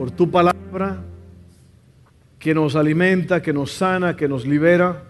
por 0.00 0.10
tu 0.10 0.30
palabra 0.30 1.04
que 2.38 2.54
nos 2.54 2.74
alimenta, 2.74 3.42
que 3.42 3.52
nos 3.52 3.70
sana, 3.70 4.16
que 4.16 4.26
nos 4.26 4.46
libera. 4.46 5.04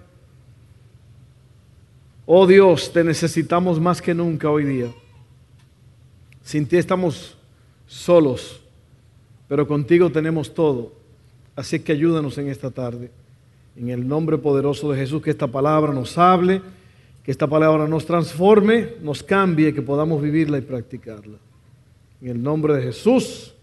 Oh 2.26 2.44
Dios, 2.44 2.92
te 2.92 3.04
necesitamos 3.04 3.78
más 3.78 4.02
que 4.02 4.14
nunca 4.14 4.50
hoy 4.50 4.64
día. 4.64 4.88
Sin 6.42 6.66
ti 6.66 6.76
estamos 6.76 7.38
solos, 7.86 8.60
pero 9.46 9.64
contigo 9.64 10.10
tenemos 10.10 10.52
todo. 10.52 10.92
Así 11.54 11.78
que 11.78 11.92
ayúdanos 11.92 12.36
en 12.38 12.48
esta 12.48 12.72
tarde. 12.72 13.12
En 13.76 13.90
el 13.90 14.09
nombre 14.09 14.38
poderoso 14.38 14.90
de 14.90 14.98
Jesús, 14.98 15.22
que 15.22 15.30
esta 15.30 15.46
palabra 15.46 15.92
nos 15.92 16.18
hable, 16.18 16.62
que 17.22 17.30
esta 17.30 17.46
palabra 17.46 17.86
nos 17.86 18.06
transforme, 18.06 18.95
nos 19.00 19.22
cambie, 19.22 19.72
que 19.72 19.82
podamos 19.82 20.20
vivirla 20.20 20.59
y 20.59 20.62
practicarla. 20.62 21.38
En 22.20 22.28
el 22.28 22.42
nombre 22.42 22.74
de 22.74 22.82
Jesús. 22.82 23.54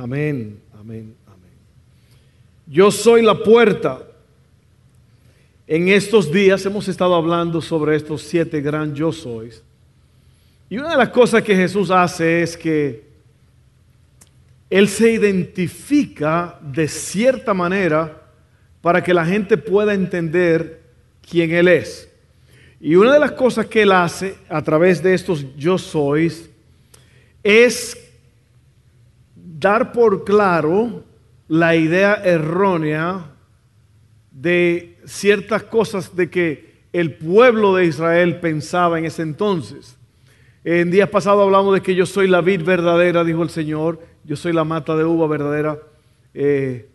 Amén, 0.00 0.60
amén, 0.78 1.12
amén. 1.26 1.50
Yo 2.68 2.88
soy 2.88 3.20
la 3.20 3.34
puerta. 3.36 4.00
En 5.66 5.88
estos 5.88 6.30
días 6.30 6.64
hemos 6.64 6.86
estado 6.86 7.16
hablando 7.16 7.60
sobre 7.60 7.96
estos 7.96 8.22
siete 8.22 8.60
gran 8.60 8.94
yo 8.94 9.10
sois. 9.10 9.60
Y 10.70 10.78
una 10.78 10.92
de 10.92 10.98
las 10.98 11.08
cosas 11.08 11.42
que 11.42 11.56
Jesús 11.56 11.90
hace 11.90 12.42
es 12.42 12.56
que 12.56 13.08
Él 14.70 14.86
se 14.86 15.10
identifica 15.10 16.60
de 16.62 16.86
cierta 16.86 17.52
manera 17.52 18.22
para 18.80 19.02
que 19.02 19.12
la 19.12 19.26
gente 19.26 19.56
pueda 19.56 19.94
entender 19.94 20.80
quién 21.28 21.50
Él 21.50 21.66
es. 21.66 22.08
Y 22.80 22.94
una 22.94 23.14
de 23.14 23.18
las 23.18 23.32
cosas 23.32 23.66
que 23.66 23.82
Él 23.82 23.90
hace 23.90 24.36
a 24.48 24.62
través 24.62 25.02
de 25.02 25.14
estos 25.14 25.44
yo 25.56 25.76
sois 25.76 26.48
es 27.42 28.07
dar 29.58 29.92
por 29.92 30.24
claro 30.24 31.04
la 31.48 31.74
idea 31.74 32.14
errónea 32.14 33.32
de 34.30 34.98
ciertas 35.04 35.64
cosas 35.64 36.14
de 36.14 36.30
que 36.30 36.68
el 36.92 37.14
pueblo 37.14 37.74
de 37.74 37.86
Israel 37.86 38.38
pensaba 38.40 38.98
en 38.98 39.04
ese 39.04 39.22
entonces. 39.22 39.96
En 40.64 40.90
días 40.90 41.08
pasados 41.08 41.42
hablamos 41.42 41.74
de 41.74 41.80
que 41.80 41.94
yo 41.94 42.06
soy 42.06 42.28
la 42.28 42.40
vid 42.40 42.62
verdadera, 42.62 43.24
dijo 43.24 43.42
el 43.42 43.50
Señor, 43.50 44.00
yo 44.24 44.36
soy 44.36 44.52
la 44.52 44.64
mata 44.64 44.96
de 44.96 45.04
uva 45.04 45.26
verdadera, 45.26 45.78
eh, 46.34 46.88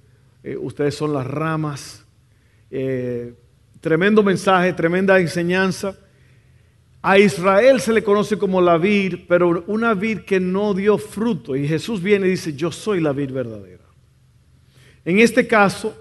eh, 0.43 0.57
ustedes 0.57 0.95
son 0.95 1.13
las 1.13 1.25
ramas. 1.25 2.05
Eh, 2.69 3.33
tremendo 3.81 4.23
mensaje, 4.23 4.73
tremenda 4.73 5.19
enseñanza. 5.19 5.97
A 7.05 7.19
Israel 7.19 7.81
se 7.81 7.91
le 7.91 8.01
conoce 8.01 8.37
como 8.37 8.61
la 8.61 8.77
vid, 8.77 9.25
pero 9.27 9.65
una 9.67 9.93
vid 9.93 10.19
que 10.19 10.39
no 10.39 10.73
dio 10.73 10.97
fruto. 10.97 11.53
Y 11.53 11.67
Jesús 11.67 12.01
viene 12.01 12.27
y 12.27 12.31
dice, 12.31 12.53
yo 12.53 12.71
soy 12.71 13.01
la 13.01 13.11
vid 13.11 13.29
verdadera. 13.29 13.83
En 15.03 15.19
este 15.19 15.45
caso, 15.45 15.93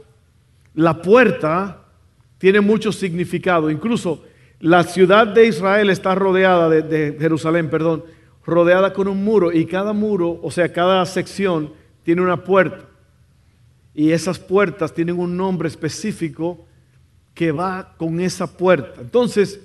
la 0.75 1.03
puerta 1.03 1.87
tiene 2.39 2.61
mucho 2.61 2.93
significado. 2.93 3.69
Incluso 3.69 4.23
la 4.61 4.85
ciudad 4.85 5.27
de 5.27 5.49
Israel 5.49 5.91
está 5.91 6.15
rodeada, 6.15 6.69
de, 6.69 7.17
Jerusalén, 7.19 7.69
perdón, 7.69 8.05
rodeada 8.47 8.93
con 8.93 9.09
un 9.09 9.25
muro. 9.25 9.51
Y 9.51 9.67
cada 9.67 9.93
muro, 9.93 10.39
o 10.41 10.53
sea, 10.53 10.73
cada 10.73 11.05
sección 11.05 11.73
tiene 12.05 12.23
una 12.23 12.45
puerta. 12.45 12.85
Y 13.93 14.13
esas 14.13 14.39
puertas 14.39 14.95
tienen 14.95 15.19
un 15.19 15.37
nombre 15.37 15.67
específico 15.67 16.65
que 17.35 17.51
va 17.51 17.95
con 17.97 18.21
esa 18.21 18.57
puerta. 18.57 19.01
Entonces, 19.01 19.59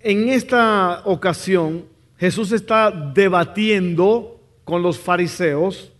en 0.00 0.28
esta 0.28 1.02
ocasión, 1.04 1.84
Jesús 2.16 2.52
está 2.52 2.90
debatiendo 2.90 4.40
con 4.64 4.82
los 4.82 4.98
fariseos 4.98 5.92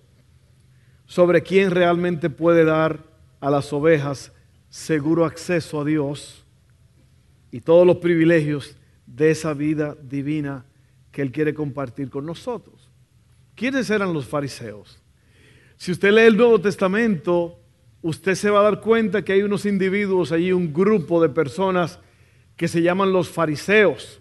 sobre 1.07 1.43
quién 1.43 1.71
realmente 1.71 2.29
puede 2.31 2.65
dar 2.65 3.05
a 3.41 3.51
las 3.51 3.73
ovejas 3.73 4.33
seguro 4.69 5.25
acceso 5.25 5.81
a 5.81 5.85
Dios 5.85 6.45
y 7.51 7.61
todos 7.61 7.87
los 7.87 7.97
privilegios 7.97 8.77
de 9.07 9.31
esa 9.31 9.55
vida 9.55 9.97
divina 10.03 10.67
que 11.11 11.23
Él 11.23 11.33
quiere 11.33 11.55
compartir 11.55 12.11
con 12.11 12.27
nosotros. 12.27 12.91
¿Quiénes 13.55 13.89
eran 13.91 14.13
los 14.13 14.27
fariseos? 14.27 15.01
Si 15.77 15.91
usted 15.91 16.13
lee 16.13 16.23
el 16.23 16.37
Nuevo 16.37 16.61
Testamento, 16.61 17.59
usted 18.03 18.35
se 18.35 18.51
va 18.51 18.61
a 18.61 18.65
dar 18.65 18.81
cuenta 18.81 19.25
que 19.25 19.33
hay 19.33 19.43
unos 19.43 19.65
individuos 19.65 20.31
allí, 20.31 20.53
un 20.53 20.73
grupo 20.73 21.23
de 21.23 21.29
personas 21.29 21.99
que 22.59 22.69
se 22.69 22.83
llaman 22.83 23.11
los 23.11 23.31
fariseos. 23.31 24.21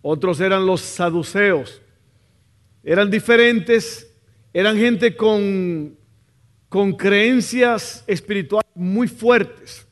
Otros 0.00 0.40
eran 0.40 0.64
los 0.64 0.80
saduceos. 0.80 1.82
Eran 2.82 3.10
diferentes, 3.10 4.10
eran 4.54 4.78
gente 4.78 5.14
con 5.14 5.96
con 6.68 6.92
creencias 6.92 8.04
espirituales 8.06 8.70
muy 8.74 9.08
fuertes. 9.08 9.86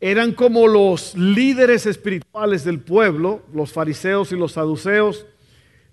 Eran 0.00 0.32
como 0.32 0.66
los 0.66 1.14
líderes 1.14 1.86
espirituales 1.86 2.64
del 2.64 2.80
pueblo, 2.80 3.42
los 3.52 3.72
fariseos 3.72 4.32
y 4.32 4.36
los 4.36 4.52
saduceos. 4.52 5.26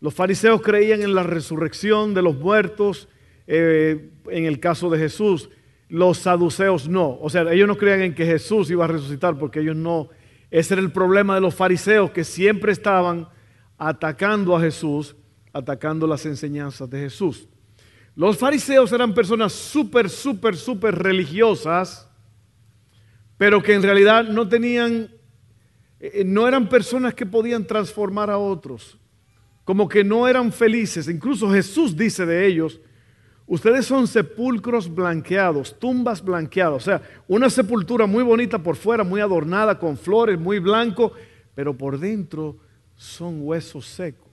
Los 0.02 0.14
fariseos 0.14 0.62
creían 0.62 1.02
en 1.02 1.16
la 1.16 1.24
resurrección 1.24 2.14
de 2.14 2.22
los 2.22 2.36
muertos, 2.38 3.08
eh, 3.48 4.10
en 4.30 4.46
el 4.46 4.60
caso 4.60 4.90
de 4.90 5.00
Jesús. 5.00 5.50
Los 5.90 6.18
saduceos 6.18 6.90
no. 6.90 7.18
O 7.22 7.30
sea, 7.30 7.44
ellos 7.54 7.68
no 7.68 7.78
creían 7.78 8.02
en 8.02 8.16
que 8.16 8.26
Jesús 8.26 8.70
iba 8.72 8.86
a 8.86 8.90
resucitar 8.90 9.38
porque 9.38 9.60
ellos 9.60 9.76
no. 9.76 10.10
Ese 10.54 10.76
era 10.76 10.84
el 10.84 10.92
problema 10.92 11.34
de 11.34 11.42
los 11.42 11.56
fariseos 11.56 12.12
que 12.12 12.24
siempre 12.24 12.72
estaban 12.72 13.28
atacando 13.76 14.56
a 14.56 14.62
Jesús, 14.62 15.16
atacando 15.52 16.06
las 16.06 16.28
enseñanzas 16.28 16.88
de 16.92 17.00
Jesús. 17.00 17.48
Los 18.16 18.38
fariseos 18.38 18.92
eran 18.92 19.16
personas 19.16 19.52
súper, 19.52 20.12
súper, 20.12 20.56
súper 20.56 20.94
religiosas, 20.94 22.08
pero 23.36 23.64
que 23.64 23.74
en 23.74 23.82
realidad 23.82 24.26
no 24.26 24.48
tenían, 24.48 25.10
eh, 26.00 26.24
no 26.24 26.48
eran 26.48 26.70
personas 26.70 27.16
que 27.16 27.26
podían 27.26 27.66
transformar 27.66 28.30
a 28.30 28.38
otros, 28.38 29.00
como 29.64 29.90
que 29.90 30.04
no 30.04 30.28
eran 30.28 30.52
felices. 30.52 31.08
Incluso 31.08 31.50
Jesús 31.50 31.98
dice 31.98 32.28
de 32.28 32.46
ellos, 32.46 32.80
ustedes 33.48 33.86
son 33.86 34.08
sepulcros 34.08 34.94
blanqueados, 34.94 35.78
tumbas 35.78 36.24
blanqueadas, 36.24 36.76
o 36.76 36.80
sea, 36.80 37.02
una 37.28 37.50
sepultura 37.50 38.06
muy 38.06 38.24
bonita 38.24 38.60
por 38.60 38.76
fuera, 38.76 39.04
muy 39.04 39.22
adornada 39.22 39.78
con 39.78 39.98
flores, 39.98 40.40
muy 40.40 40.60
blanco, 40.60 41.14
pero 41.56 41.78
por 41.78 42.00
dentro 42.00 42.58
son 42.96 43.40
huesos 43.42 43.86
secos. 43.86 44.24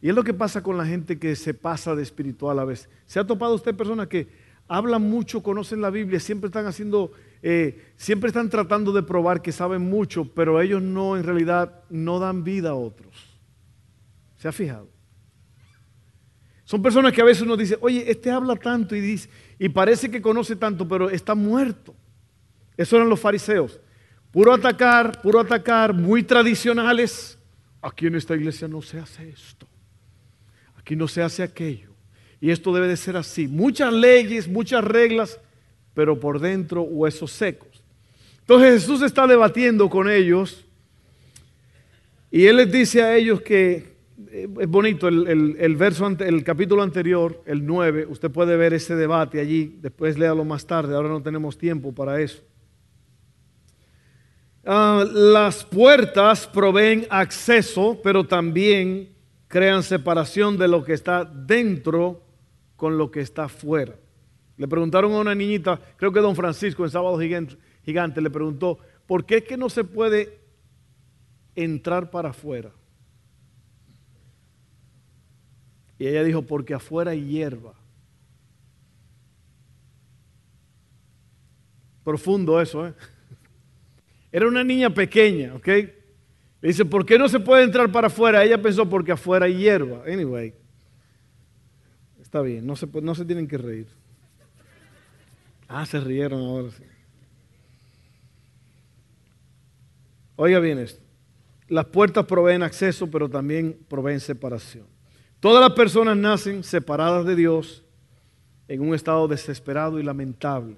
Y 0.00 0.08
es 0.08 0.14
lo 0.14 0.22
que 0.22 0.34
pasa 0.34 0.62
con 0.62 0.76
la 0.76 0.86
gente 0.86 1.18
que 1.18 1.34
se 1.34 1.54
pasa 1.54 1.94
de 1.94 2.02
espiritual 2.02 2.58
a 2.58 2.64
veces. 2.64 2.88
¿Se 3.06 3.18
ha 3.18 3.26
topado 3.26 3.54
usted 3.54 3.74
personas 3.74 4.06
que 4.06 4.28
hablan 4.68 5.02
mucho, 5.02 5.42
conocen 5.42 5.80
la 5.80 5.90
Biblia, 5.90 6.20
siempre 6.20 6.48
están 6.48 6.66
haciendo, 6.66 7.10
eh, 7.42 7.92
siempre 7.96 8.28
están 8.28 8.48
tratando 8.48 8.92
de 8.92 9.02
probar 9.02 9.42
que 9.42 9.50
saben 9.50 9.82
mucho, 9.82 10.32
pero 10.34 10.60
ellos 10.60 10.82
no, 10.82 11.16
en 11.16 11.24
realidad, 11.24 11.82
no 11.90 12.20
dan 12.20 12.44
vida 12.44 12.70
a 12.70 12.74
otros? 12.74 13.40
¿Se 14.36 14.46
ha 14.46 14.52
fijado? 14.52 14.97
Son 16.68 16.82
personas 16.82 17.14
que 17.14 17.22
a 17.22 17.24
veces 17.24 17.44
uno 17.44 17.56
dice, 17.56 17.78
oye, 17.80 18.10
este 18.10 18.30
habla 18.30 18.54
tanto 18.54 18.94
y 18.94 19.00
dice, 19.00 19.30
y 19.58 19.70
parece 19.70 20.10
que 20.10 20.20
conoce 20.20 20.54
tanto, 20.54 20.86
pero 20.86 21.08
está 21.08 21.34
muerto. 21.34 21.94
Esos 22.76 22.98
eran 22.98 23.08
los 23.08 23.18
fariseos. 23.18 23.80
Puro 24.30 24.52
atacar, 24.52 25.22
puro 25.22 25.40
atacar, 25.40 25.94
muy 25.94 26.22
tradicionales. 26.22 27.38
Aquí 27.80 28.08
en 28.08 28.16
esta 28.16 28.36
iglesia 28.36 28.68
no 28.68 28.82
se 28.82 28.98
hace 28.98 29.30
esto. 29.30 29.66
Aquí 30.76 30.94
no 30.94 31.08
se 31.08 31.22
hace 31.22 31.42
aquello. 31.42 31.88
Y 32.38 32.50
esto 32.50 32.70
debe 32.74 32.86
de 32.86 32.98
ser 32.98 33.16
así. 33.16 33.48
Muchas 33.48 33.90
leyes, 33.90 34.46
muchas 34.46 34.84
reglas, 34.84 35.40
pero 35.94 36.20
por 36.20 36.38
dentro 36.38 36.82
huesos 36.82 37.32
secos. 37.32 37.82
Entonces 38.40 38.82
Jesús 38.82 39.00
está 39.00 39.26
debatiendo 39.26 39.88
con 39.88 40.10
ellos 40.10 40.66
y 42.30 42.44
Él 42.44 42.58
les 42.58 42.70
dice 42.70 43.02
a 43.02 43.16
ellos 43.16 43.40
que, 43.40 43.96
es 44.32 44.68
bonito, 44.68 45.06
el, 45.06 45.76
verso, 45.76 46.06
el 46.06 46.42
capítulo 46.42 46.82
anterior, 46.82 47.40
el 47.46 47.64
9, 47.64 48.06
usted 48.06 48.30
puede 48.30 48.56
ver 48.56 48.74
ese 48.74 48.96
debate 48.96 49.40
allí, 49.40 49.78
después 49.80 50.18
léalo 50.18 50.44
más 50.44 50.66
tarde, 50.66 50.94
ahora 50.96 51.08
no 51.08 51.22
tenemos 51.22 51.56
tiempo 51.56 51.94
para 51.94 52.20
eso. 52.20 52.42
Ah, 54.64 55.04
las 55.10 55.64
puertas 55.64 56.46
proveen 56.48 57.06
acceso, 57.10 58.00
pero 58.02 58.24
también 58.24 59.10
crean 59.46 59.82
separación 59.82 60.58
de 60.58 60.68
lo 60.68 60.84
que 60.84 60.94
está 60.94 61.24
dentro 61.24 62.22
con 62.76 62.98
lo 62.98 63.10
que 63.10 63.20
está 63.20 63.44
afuera. 63.44 63.94
Le 64.56 64.66
preguntaron 64.66 65.12
a 65.12 65.20
una 65.20 65.34
niñita, 65.34 65.80
creo 65.96 66.12
que 66.12 66.20
don 66.20 66.34
Francisco 66.34 66.84
en 66.84 66.90
Sábado 66.90 67.18
Gigante, 67.18 67.56
Gigante 67.84 68.20
le 68.20 68.30
preguntó, 68.30 68.78
¿por 69.06 69.24
qué 69.24 69.36
es 69.38 69.44
que 69.44 69.56
no 69.56 69.70
se 69.70 69.84
puede 69.84 70.40
entrar 71.54 72.10
para 72.10 72.30
afuera? 72.30 72.72
Y 75.98 76.06
ella 76.06 76.22
dijo, 76.22 76.42
porque 76.42 76.74
afuera 76.74 77.10
hay 77.10 77.24
hierba. 77.24 77.74
Profundo 82.04 82.60
eso, 82.60 82.86
¿eh? 82.86 82.94
Era 84.32 84.46
una 84.46 84.62
niña 84.62 84.90
pequeña, 84.90 85.54
¿ok? 85.54 85.66
Le 85.66 86.68
dice, 86.68 86.84
¿por 86.84 87.04
qué 87.04 87.18
no 87.18 87.28
se 87.28 87.40
puede 87.40 87.64
entrar 87.64 87.90
para 87.90 88.08
afuera? 88.08 88.44
Ella 88.44 88.60
pensó, 88.60 88.88
porque 88.88 89.12
afuera 89.12 89.46
hay 89.46 89.56
hierba. 89.56 90.02
Anyway, 90.06 90.54
está 92.20 92.42
bien, 92.42 92.66
no 92.66 92.76
se, 92.76 92.86
no 92.86 93.14
se 93.14 93.24
tienen 93.24 93.46
que 93.46 93.58
reír. 93.58 93.86
Ah, 95.68 95.84
se 95.84 96.00
rieron 96.00 96.40
ahora 96.40 96.70
sí. 96.70 96.82
Oiga 100.36 100.60
bien 100.60 100.78
esto. 100.78 101.02
Las 101.68 101.86
puertas 101.86 102.24
proveen 102.24 102.62
acceso, 102.62 103.10
pero 103.10 103.28
también 103.28 103.78
proveen 103.88 104.20
separación. 104.20 104.86
Todas 105.40 105.60
las 105.60 105.72
personas 105.72 106.16
nacen 106.16 106.64
separadas 106.64 107.24
de 107.24 107.36
Dios 107.36 107.84
en 108.66 108.80
un 108.80 108.94
estado 108.94 109.28
desesperado 109.28 110.00
y 110.00 110.02
lamentable. 110.02 110.76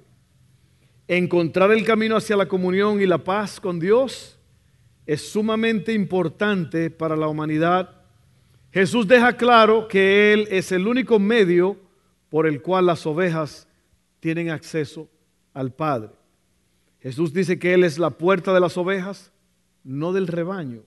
Encontrar 1.08 1.72
el 1.72 1.84
camino 1.84 2.16
hacia 2.16 2.36
la 2.36 2.46
comunión 2.46 3.00
y 3.00 3.06
la 3.06 3.18
paz 3.18 3.58
con 3.58 3.80
Dios 3.80 4.38
es 5.06 5.30
sumamente 5.30 5.92
importante 5.92 6.90
para 6.90 7.16
la 7.16 7.26
humanidad. 7.26 7.90
Jesús 8.70 9.08
deja 9.08 9.36
claro 9.36 9.88
que 9.88 10.32
Él 10.32 10.46
es 10.50 10.70
el 10.72 10.86
único 10.86 11.18
medio 11.18 11.76
por 12.28 12.46
el 12.46 12.60
cual 12.60 12.86
las 12.86 13.06
ovejas 13.06 13.66
tienen 14.20 14.50
acceso 14.50 15.08
al 15.54 15.72
Padre. 15.72 16.10
Jesús 17.00 17.32
dice 17.32 17.58
que 17.58 17.72
Él 17.74 17.82
es 17.82 17.98
la 17.98 18.10
puerta 18.10 18.52
de 18.52 18.60
las 18.60 18.76
ovejas, 18.76 19.32
no 19.82 20.12
del 20.12 20.26
rebaño. 20.26 20.82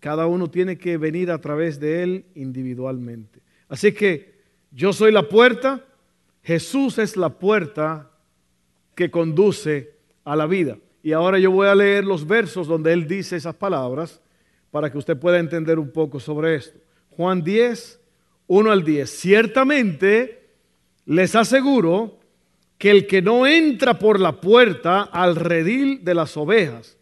Cada 0.00 0.26
uno 0.26 0.48
tiene 0.50 0.78
que 0.78 0.96
venir 0.96 1.30
a 1.30 1.40
través 1.40 1.80
de 1.80 2.02
Él 2.02 2.24
individualmente. 2.34 3.40
Así 3.68 3.92
que 3.92 4.38
yo 4.70 4.92
soy 4.92 5.12
la 5.12 5.28
puerta, 5.28 5.84
Jesús 6.42 6.98
es 6.98 7.16
la 7.16 7.30
puerta 7.30 8.10
que 8.94 9.10
conduce 9.10 9.94
a 10.24 10.36
la 10.36 10.46
vida. 10.46 10.78
Y 11.02 11.12
ahora 11.12 11.38
yo 11.38 11.50
voy 11.50 11.68
a 11.68 11.74
leer 11.74 12.04
los 12.04 12.26
versos 12.26 12.66
donde 12.66 12.92
Él 12.92 13.08
dice 13.08 13.36
esas 13.36 13.54
palabras 13.54 14.20
para 14.70 14.90
que 14.90 14.98
usted 14.98 15.16
pueda 15.16 15.38
entender 15.38 15.78
un 15.78 15.90
poco 15.90 16.20
sobre 16.20 16.56
esto. 16.56 16.78
Juan 17.10 17.42
10, 17.42 18.00
1 18.46 18.70
al 18.70 18.84
10. 18.84 19.10
Ciertamente 19.10 20.50
les 21.06 21.34
aseguro 21.34 22.18
que 22.76 22.90
el 22.90 23.06
que 23.06 23.22
no 23.22 23.46
entra 23.46 23.98
por 23.98 24.20
la 24.20 24.40
puerta 24.40 25.02
al 25.02 25.36
redil 25.36 26.04
de 26.04 26.14
las 26.14 26.36
ovejas, 26.36 26.97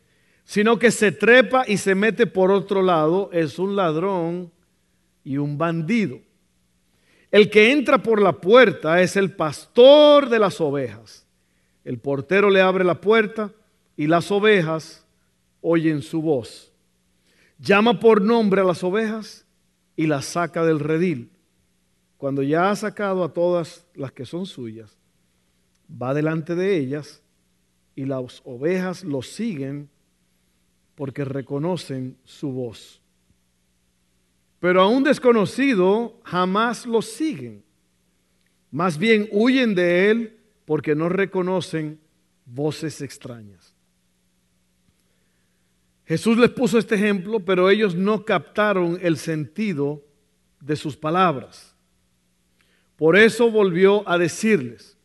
sino 0.46 0.78
que 0.78 0.92
se 0.92 1.10
trepa 1.10 1.64
y 1.66 1.76
se 1.76 1.96
mete 1.96 2.24
por 2.26 2.52
otro 2.52 2.80
lado, 2.80 3.30
es 3.32 3.58
un 3.58 3.74
ladrón 3.74 4.52
y 5.24 5.38
un 5.38 5.58
bandido. 5.58 6.20
El 7.32 7.50
que 7.50 7.72
entra 7.72 7.98
por 7.98 8.22
la 8.22 8.40
puerta 8.40 9.02
es 9.02 9.16
el 9.16 9.34
pastor 9.34 10.28
de 10.28 10.38
las 10.38 10.60
ovejas. 10.60 11.26
El 11.84 11.98
portero 11.98 12.48
le 12.48 12.60
abre 12.60 12.84
la 12.84 13.00
puerta 13.00 13.52
y 13.96 14.06
las 14.06 14.30
ovejas 14.30 15.04
oyen 15.60 16.00
su 16.00 16.22
voz. 16.22 16.72
Llama 17.58 17.98
por 17.98 18.22
nombre 18.22 18.60
a 18.60 18.64
las 18.64 18.84
ovejas 18.84 19.44
y 19.96 20.06
las 20.06 20.26
saca 20.26 20.64
del 20.64 20.78
redil. 20.78 21.32
Cuando 22.18 22.44
ya 22.44 22.70
ha 22.70 22.76
sacado 22.76 23.24
a 23.24 23.32
todas 23.32 23.84
las 23.94 24.12
que 24.12 24.24
son 24.24 24.46
suyas, 24.46 24.96
va 25.90 26.14
delante 26.14 26.54
de 26.54 26.76
ellas 26.76 27.20
y 27.96 28.04
las 28.04 28.42
ovejas 28.44 29.02
lo 29.02 29.22
siguen 29.22 29.90
porque 30.96 31.24
reconocen 31.24 32.16
su 32.24 32.50
voz. 32.50 33.00
Pero 34.58 34.80
a 34.80 34.88
un 34.88 35.04
desconocido 35.04 36.18
jamás 36.24 36.86
lo 36.86 37.02
siguen. 37.02 37.62
Más 38.72 38.98
bien 38.98 39.28
huyen 39.30 39.74
de 39.74 40.10
él 40.10 40.40
porque 40.64 40.96
no 40.96 41.08
reconocen 41.08 42.00
voces 42.46 43.00
extrañas. 43.02 43.74
Jesús 46.06 46.38
les 46.38 46.50
puso 46.50 46.78
este 46.78 46.94
ejemplo, 46.94 47.40
pero 47.40 47.68
ellos 47.68 47.94
no 47.94 48.24
captaron 48.24 48.98
el 49.02 49.18
sentido 49.18 50.02
de 50.60 50.76
sus 50.76 50.96
palabras. 50.96 51.76
Por 52.96 53.16
eso 53.16 53.50
volvió 53.50 54.08
a 54.08 54.16
decirles, 54.16 54.96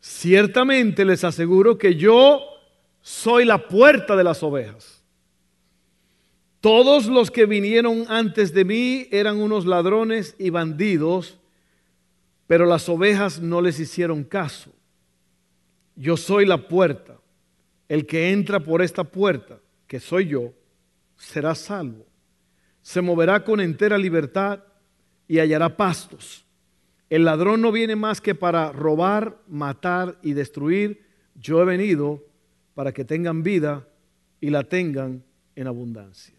ciertamente 0.00 1.04
les 1.04 1.24
aseguro 1.24 1.78
que 1.78 1.94
yo 1.94 2.42
soy 3.00 3.44
la 3.44 3.68
puerta 3.68 4.16
de 4.16 4.24
las 4.24 4.42
ovejas. 4.42 4.95
Todos 6.66 7.06
los 7.06 7.30
que 7.30 7.46
vinieron 7.46 8.06
antes 8.08 8.52
de 8.52 8.64
mí 8.64 9.06
eran 9.12 9.36
unos 9.36 9.66
ladrones 9.66 10.34
y 10.36 10.50
bandidos, 10.50 11.38
pero 12.48 12.66
las 12.66 12.88
ovejas 12.88 13.40
no 13.40 13.60
les 13.60 13.78
hicieron 13.78 14.24
caso. 14.24 14.72
Yo 15.94 16.16
soy 16.16 16.44
la 16.44 16.66
puerta. 16.66 17.20
El 17.88 18.04
que 18.04 18.32
entra 18.32 18.58
por 18.58 18.82
esta 18.82 19.04
puerta, 19.04 19.60
que 19.86 20.00
soy 20.00 20.26
yo, 20.26 20.54
será 21.16 21.54
salvo. 21.54 22.04
Se 22.82 23.00
moverá 23.00 23.44
con 23.44 23.60
entera 23.60 23.96
libertad 23.96 24.64
y 25.28 25.38
hallará 25.38 25.76
pastos. 25.76 26.44
El 27.08 27.26
ladrón 27.26 27.60
no 27.60 27.70
viene 27.70 27.94
más 27.94 28.20
que 28.20 28.34
para 28.34 28.72
robar, 28.72 29.40
matar 29.46 30.18
y 30.20 30.32
destruir. 30.32 31.06
Yo 31.36 31.62
he 31.62 31.64
venido 31.64 32.24
para 32.74 32.90
que 32.90 33.04
tengan 33.04 33.44
vida 33.44 33.86
y 34.40 34.50
la 34.50 34.64
tengan 34.64 35.22
en 35.54 35.68
abundancia. 35.68 36.35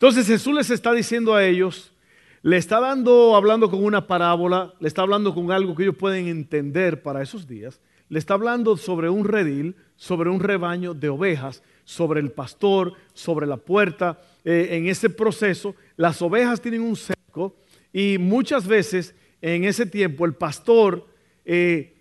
Entonces 0.00 0.26
Jesús 0.26 0.54
les 0.54 0.70
está 0.70 0.94
diciendo 0.94 1.34
a 1.34 1.44
ellos, 1.44 1.92
le 2.40 2.56
está 2.56 2.80
dando, 2.80 3.36
hablando 3.36 3.70
con 3.70 3.84
una 3.84 4.06
parábola, 4.06 4.72
le 4.80 4.88
está 4.88 5.02
hablando 5.02 5.34
con 5.34 5.52
algo 5.52 5.76
que 5.76 5.82
ellos 5.82 5.96
pueden 5.96 6.26
entender 6.26 7.02
para 7.02 7.20
esos 7.20 7.46
días, 7.46 7.82
le 8.08 8.18
está 8.18 8.32
hablando 8.32 8.78
sobre 8.78 9.10
un 9.10 9.26
redil, 9.26 9.76
sobre 9.96 10.30
un 10.30 10.40
rebaño 10.40 10.94
de 10.94 11.10
ovejas, 11.10 11.62
sobre 11.84 12.20
el 12.20 12.30
pastor, 12.30 12.94
sobre 13.12 13.46
la 13.46 13.58
puerta. 13.58 14.18
Eh, 14.42 14.68
en 14.70 14.88
ese 14.88 15.10
proceso, 15.10 15.74
las 15.98 16.22
ovejas 16.22 16.62
tienen 16.62 16.80
un 16.80 16.96
cerco 16.96 17.56
y 17.92 18.16
muchas 18.16 18.66
veces 18.66 19.14
en 19.42 19.64
ese 19.64 19.84
tiempo 19.84 20.24
el 20.24 20.32
pastor, 20.32 21.06
eh, 21.44 21.94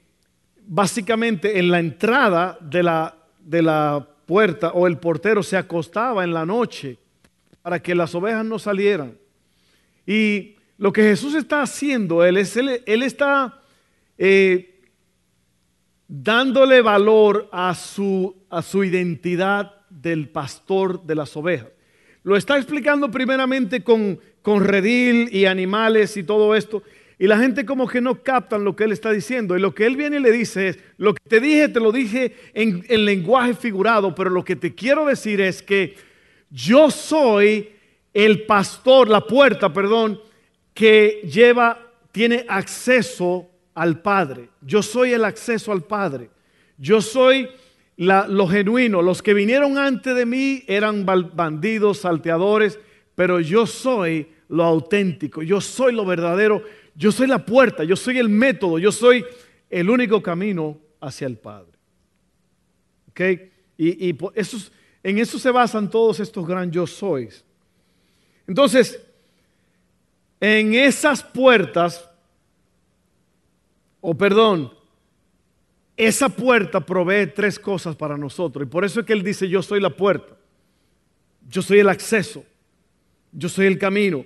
básicamente 0.65 1.59
en 1.59 1.69
la 1.69 1.81
entrada 1.81 2.57
de 2.61 2.81
la, 2.81 3.17
de 3.43 3.61
la 3.61 4.07
puerta 4.25 4.69
o 4.69 4.87
el 4.87 4.99
portero 4.99 5.43
se 5.43 5.57
acostaba 5.57 6.23
en 6.23 6.33
la 6.33 6.45
noche 6.45 6.97
para 7.61 7.81
que 7.81 7.95
las 7.95 8.13
ovejas 8.15 8.45
no 8.45 8.59
salieran. 8.59 9.17
Y 10.05 10.55
lo 10.77 10.93
que 10.93 11.03
Jesús 11.03 11.35
está 11.35 11.61
haciendo, 11.61 12.23
Él, 12.23 12.37
es, 12.37 12.55
él, 12.57 13.03
está 13.03 13.61
eh, 14.17 14.81
dándole 16.07 16.81
valor 16.81 17.49
a 17.51 17.75
su, 17.75 18.35
a 18.49 18.61
su 18.61 18.83
identidad 18.83 19.75
del 19.89 20.29
pastor 20.29 21.03
de 21.03 21.15
las 21.15 21.35
ovejas. 21.35 21.67
Lo 22.23 22.35
está 22.35 22.57
explicando 22.57 23.11
primeramente 23.11 23.83
con, 23.83 24.19
con 24.41 24.63
redil 24.63 25.29
y 25.31 25.45
animales 25.45 26.15
y 26.17 26.23
todo 26.23 26.55
esto. 26.55 26.83
Y 27.17 27.27
la 27.27 27.37
gente 27.37 27.65
como 27.65 27.87
que 27.87 27.99
no 27.99 28.23
captan 28.23 28.63
lo 28.63 28.75
que 28.75 28.85
él 28.85 28.93
está 28.93 29.11
diciendo. 29.11 29.57
Y 29.57 29.59
lo 29.59 29.75
que 29.75 29.85
él 29.85 29.97
viene 29.97 30.17
y 30.17 30.21
le 30.21 30.31
dice 30.31 30.69
es, 30.69 30.79
lo 30.97 31.13
que 31.13 31.21
te 31.27 31.41
dije, 31.41 31.67
te 31.67 31.81
lo 31.81 31.91
dije 31.91 32.35
en, 32.53 32.85
en 32.87 33.05
lenguaje 33.05 33.53
figurado, 33.53 34.15
pero 34.15 34.29
lo 34.29 34.45
que 34.45 34.55
te 34.55 34.73
quiero 34.73 35.05
decir 35.05 35.41
es 35.41 35.61
que 35.61 35.95
yo 36.49 36.89
soy 36.89 37.69
el 38.13 38.45
pastor, 38.45 39.07
la 39.07 39.21
puerta, 39.21 39.71
perdón, 39.71 40.19
que 40.73 41.21
lleva, 41.31 41.79
tiene 42.11 42.45
acceso 42.47 43.49
al 43.75 44.01
Padre. 44.01 44.49
Yo 44.61 44.81
soy 44.81 45.13
el 45.13 45.23
acceso 45.25 45.71
al 45.71 45.83
Padre. 45.83 46.29
Yo 46.77 47.01
soy 47.01 47.49
lo 47.97 48.47
genuino. 48.47 49.01
Los 49.01 49.21
que 49.21 49.33
vinieron 49.33 49.77
antes 49.77 50.15
de 50.15 50.25
mí 50.25 50.63
eran 50.67 51.05
bandidos, 51.05 51.99
salteadores, 51.99 52.79
pero 53.15 53.39
yo 53.39 53.67
soy 53.67 54.27
lo 54.47 54.63
auténtico. 54.63 55.43
Yo 55.43 55.61
soy 55.61 55.93
lo 55.93 56.05
verdadero. 56.05 56.63
Yo 56.95 57.11
soy 57.11 57.27
la 57.27 57.45
puerta. 57.45 57.83
Yo 57.83 57.95
soy 57.95 58.17
el 58.17 58.29
método. 58.29 58.79
Yo 58.79 58.91
soy 58.91 59.23
el 59.69 59.89
único 59.89 60.23
camino 60.23 60.77
hacia 61.01 61.27
el 61.27 61.37
Padre. 61.37 61.77
¿Ok? 63.09 63.21
Y, 63.77 64.09
y 64.09 64.17
eso 64.35 64.57
es 64.57 64.71
en 65.03 65.17
eso 65.17 65.39
se 65.39 65.51
basan 65.51 65.89
todos 65.89 66.19
estos 66.19 66.45
gran 66.45 66.71
yo 66.71 66.85
sois. 66.85 67.43
Entonces, 68.47 69.01
en 70.39 70.73
esas 70.73 71.23
puertas, 71.23 72.09
o 74.01 74.15
perdón, 74.15 74.73
esa 75.95 76.29
puerta 76.29 76.79
provee 76.79 77.27
tres 77.27 77.59
cosas 77.59 77.95
para 77.95 78.17
nosotros. 78.17 78.65
Y 78.65 78.69
por 78.69 78.85
eso 78.85 79.01
es 79.01 79.05
que 79.05 79.13
Él 79.13 79.23
dice, 79.23 79.49
yo 79.49 79.61
soy 79.61 79.81
la 79.81 79.89
puerta, 79.89 80.35
yo 81.49 81.61
soy 81.61 81.79
el 81.79 81.89
acceso, 81.89 82.43
yo 83.31 83.49
soy 83.49 83.67
el 83.67 83.77
camino. 83.77 84.25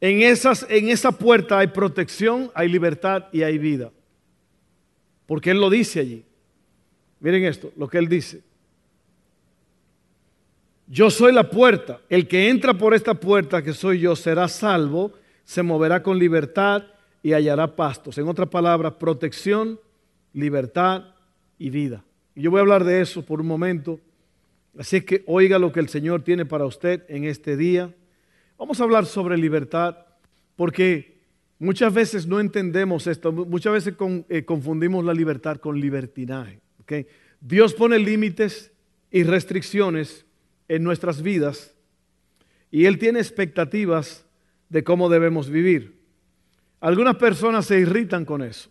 En, 0.00 0.22
esas, 0.22 0.66
en 0.68 0.88
esa 0.90 1.12
puerta 1.12 1.58
hay 1.58 1.68
protección, 1.68 2.50
hay 2.54 2.68
libertad 2.68 3.24
y 3.32 3.42
hay 3.42 3.58
vida. 3.58 3.90
Porque 5.26 5.50
Él 5.50 5.60
lo 5.60 5.70
dice 5.70 6.00
allí. 6.00 6.24
Miren 7.20 7.44
esto, 7.44 7.72
lo 7.76 7.88
que 7.88 7.98
Él 7.98 8.08
dice. 8.08 8.42
Yo 10.88 11.10
soy 11.10 11.32
la 11.32 11.50
puerta. 11.50 12.00
El 12.08 12.26
que 12.26 12.48
entra 12.48 12.74
por 12.74 12.94
esta 12.94 13.14
puerta, 13.14 13.62
que 13.62 13.74
soy 13.74 14.00
yo, 14.00 14.16
será 14.16 14.48
salvo, 14.48 15.12
se 15.44 15.62
moverá 15.62 16.02
con 16.02 16.18
libertad 16.18 16.84
y 17.22 17.34
hallará 17.34 17.76
pastos. 17.76 18.16
En 18.16 18.26
otras 18.26 18.48
palabras, 18.48 18.94
protección, 18.94 19.78
libertad 20.32 21.04
y 21.58 21.68
vida. 21.68 22.04
Yo 22.34 22.50
voy 22.50 22.58
a 22.58 22.62
hablar 22.62 22.84
de 22.84 23.02
eso 23.02 23.24
por 23.24 23.40
un 23.40 23.46
momento. 23.46 24.00
Así 24.78 24.96
es 24.96 25.04
que 25.04 25.24
oiga 25.26 25.58
lo 25.58 25.72
que 25.72 25.80
el 25.80 25.88
Señor 25.88 26.22
tiene 26.22 26.46
para 26.46 26.64
usted 26.64 27.04
en 27.08 27.24
este 27.24 27.56
día. 27.56 27.94
Vamos 28.56 28.80
a 28.80 28.84
hablar 28.84 29.04
sobre 29.04 29.36
libertad 29.36 29.96
porque 30.56 31.18
muchas 31.58 31.92
veces 31.92 32.26
no 32.26 32.40
entendemos 32.40 33.06
esto. 33.06 33.30
Muchas 33.30 33.72
veces 33.72 33.94
eh, 34.28 34.44
confundimos 34.44 35.04
la 35.04 35.12
libertad 35.12 35.58
con 35.58 35.78
libertinaje. 35.78 36.60
Dios 37.40 37.74
pone 37.74 37.98
límites 37.98 38.72
y 39.10 39.22
restricciones 39.24 40.24
en 40.68 40.84
nuestras 40.84 41.22
vidas 41.22 41.74
y 42.70 42.84
Él 42.84 42.98
tiene 42.98 43.18
expectativas 43.18 44.24
de 44.68 44.84
cómo 44.84 45.08
debemos 45.08 45.48
vivir. 45.48 45.98
Algunas 46.80 47.16
personas 47.16 47.66
se 47.66 47.78
irritan 47.78 48.24
con 48.24 48.42
eso. 48.42 48.70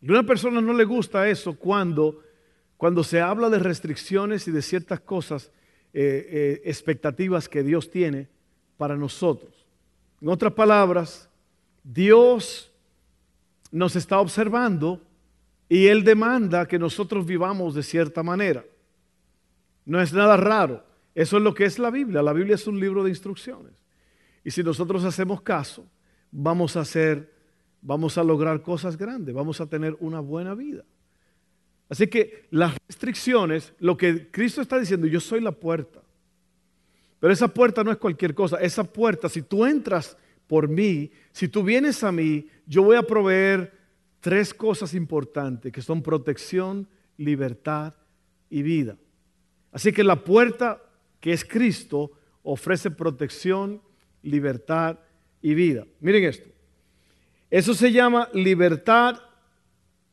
A 0.00 0.02
algunas 0.02 0.24
personas 0.24 0.62
no 0.62 0.72
les 0.72 0.86
gusta 0.86 1.28
eso 1.28 1.54
cuando, 1.54 2.22
cuando 2.76 3.04
se 3.04 3.20
habla 3.20 3.48
de 3.50 3.58
restricciones 3.58 4.48
y 4.48 4.50
de 4.50 4.62
ciertas 4.62 5.00
cosas, 5.00 5.50
eh, 5.92 6.26
eh, 6.28 6.62
expectativas 6.64 7.48
que 7.48 7.62
Dios 7.62 7.90
tiene 7.90 8.28
para 8.76 8.96
nosotros. 8.96 9.52
En 10.20 10.28
otras 10.28 10.52
palabras, 10.54 11.28
Dios 11.82 12.70
nos 13.70 13.94
está 13.94 14.18
observando 14.18 15.00
y 15.68 15.86
Él 15.86 16.04
demanda 16.04 16.66
que 16.66 16.78
nosotros 16.78 17.26
vivamos 17.26 17.74
de 17.74 17.82
cierta 17.82 18.22
manera. 18.22 18.64
No 19.84 20.00
es 20.00 20.12
nada 20.12 20.36
raro. 20.36 20.84
Eso 21.14 21.36
es 21.36 21.42
lo 21.42 21.54
que 21.54 21.64
es 21.64 21.78
la 21.78 21.90
Biblia. 21.90 22.22
La 22.22 22.32
Biblia 22.32 22.56
es 22.56 22.66
un 22.66 22.80
libro 22.80 23.04
de 23.04 23.10
instrucciones. 23.10 23.72
Y 24.42 24.50
si 24.50 24.62
nosotros 24.62 25.04
hacemos 25.04 25.42
caso, 25.42 25.86
vamos 26.30 26.76
a 26.76 26.80
hacer, 26.80 27.32
vamos 27.80 28.18
a 28.18 28.24
lograr 28.24 28.62
cosas 28.62 28.96
grandes, 28.96 29.34
vamos 29.34 29.60
a 29.60 29.66
tener 29.66 29.96
una 30.00 30.20
buena 30.20 30.54
vida. 30.54 30.84
Así 31.88 32.08
que 32.08 32.46
las 32.50 32.74
restricciones, 32.88 33.72
lo 33.78 33.96
que 33.96 34.30
Cristo 34.30 34.60
está 34.60 34.78
diciendo, 34.78 35.06
yo 35.06 35.20
soy 35.20 35.40
la 35.40 35.52
puerta. 35.52 36.02
Pero 37.20 37.32
esa 37.32 37.48
puerta 37.48 37.84
no 37.84 37.90
es 37.90 37.98
cualquier 37.98 38.34
cosa. 38.34 38.56
Esa 38.58 38.84
puerta, 38.84 39.28
si 39.28 39.42
tú 39.42 39.64
entras 39.64 40.16
por 40.46 40.68
mí, 40.68 41.10
si 41.32 41.48
tú 41.48 41.62
vienes 41.62 42.04
a 42.04 42.12
mí, 42.12 42.48
yo 42.66 42.82
voy 42.82 42.96
a 42.96 43.02
proveer 43.02 43.72
tres 44.20 44.52
cosas 44.52 44.94
importantes, 44.94 45.72
que 45.72 45.82
son 45.82 46.02
protección, 46.02 46.88
libertad 47.16 47.94
y 48.50 48.62
vida. 48.62 48.96
Así 49.72 49.92
que 49.92 50.04
la 50.04 50.22
puerta 50.22 50.82
que 51.24 51.32
es 51.32 51.42
Cristo, 51.42 52.10
ofrece 52.42 52.90
protección, 52.90 53.80
libertad 54.20 54.98
y 55.40 55.54
vida. 55.54 55.86
Miren 56.00 56.24
esto. 56.24 56.50
Eso 57.50 57.72
se 57.72 57.90
llama 57.90 58.28
libertad 58.34 59.22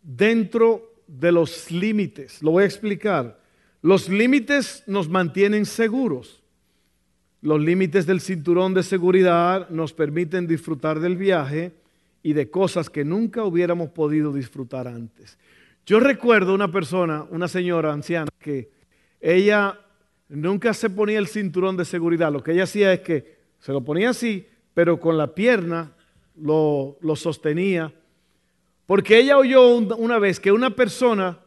dentro 0.02 0.94
de 1.08 1.34
los 1.34 1.70
límites. 1.70 2.42
Lo 2.42 2.52
voy 2.52 2.64
a 2.64 2.68
explicar. 2.68 3.42
Los 3.82 4.08
límites 4.08 4.86
nos 4.88 5.10
mantienen 5.10 5.66
seguros. 5.66 6.42
Los 7.42 7.60
límites 7.60 8.06
del 8.06 8.22
cinturón 8.22 8.74
de 8.74 8.82
seguridad 8.82 9.70
nos 9.70 9.92
permiten 9.92 10.48
disfrutar 10.48 11.02
del 11.02 11.18
viaje 11.18 11.74
y 12.24 12.32
de 12.32 12.50
cosas 12.50 12.90
que 12.90 13.04
nunca 13.04 13.44
hubiéramos 13.44 13.90
podido 13.90 14.32
disfrutar 14.32 14.88
antes. 14.88 15.38
Yo 15.86 16.00
recuerdo 16.00 16.56
una 16.56 16.72
persona, 16.72 17.26
una 17.32 17.50
señora 17.50 17.92
anciana, 17.92 18.30
que 18.40 18.72
ella 19.20 19.78
nunca 20.32 20.74
se 20.74 20.90
ponía 20.90 21.20
el 21.20 21.28
cinturón 21.28 21.78
de 21.78 21.86
seguridad. 21.86 22.32
Lo 22.32 22.42
que 22.42 22.54
ella 22.54 22.64
hacía 22.64 22.94
es 22.94 23.02
que 23.02 23.38
se 23.60 23.72
lo 23.72 23.82
ponía 23.82 24.10
así, 24.10 24.48
pero 24.74 25.00
con 25.00 25.18
la 25.18 25.36
pierna 25.36 25.92
lo, 26.36 26.98
sostenía. 27.16 27.94
Porque 28.86 29.20
ella 29.20 29.38
oyó 29.38 29.68
una 29.78 30.20
vez 30.20 30.40
que 30.40 30.52
una 30.52 30.72
persona 30.72 31.40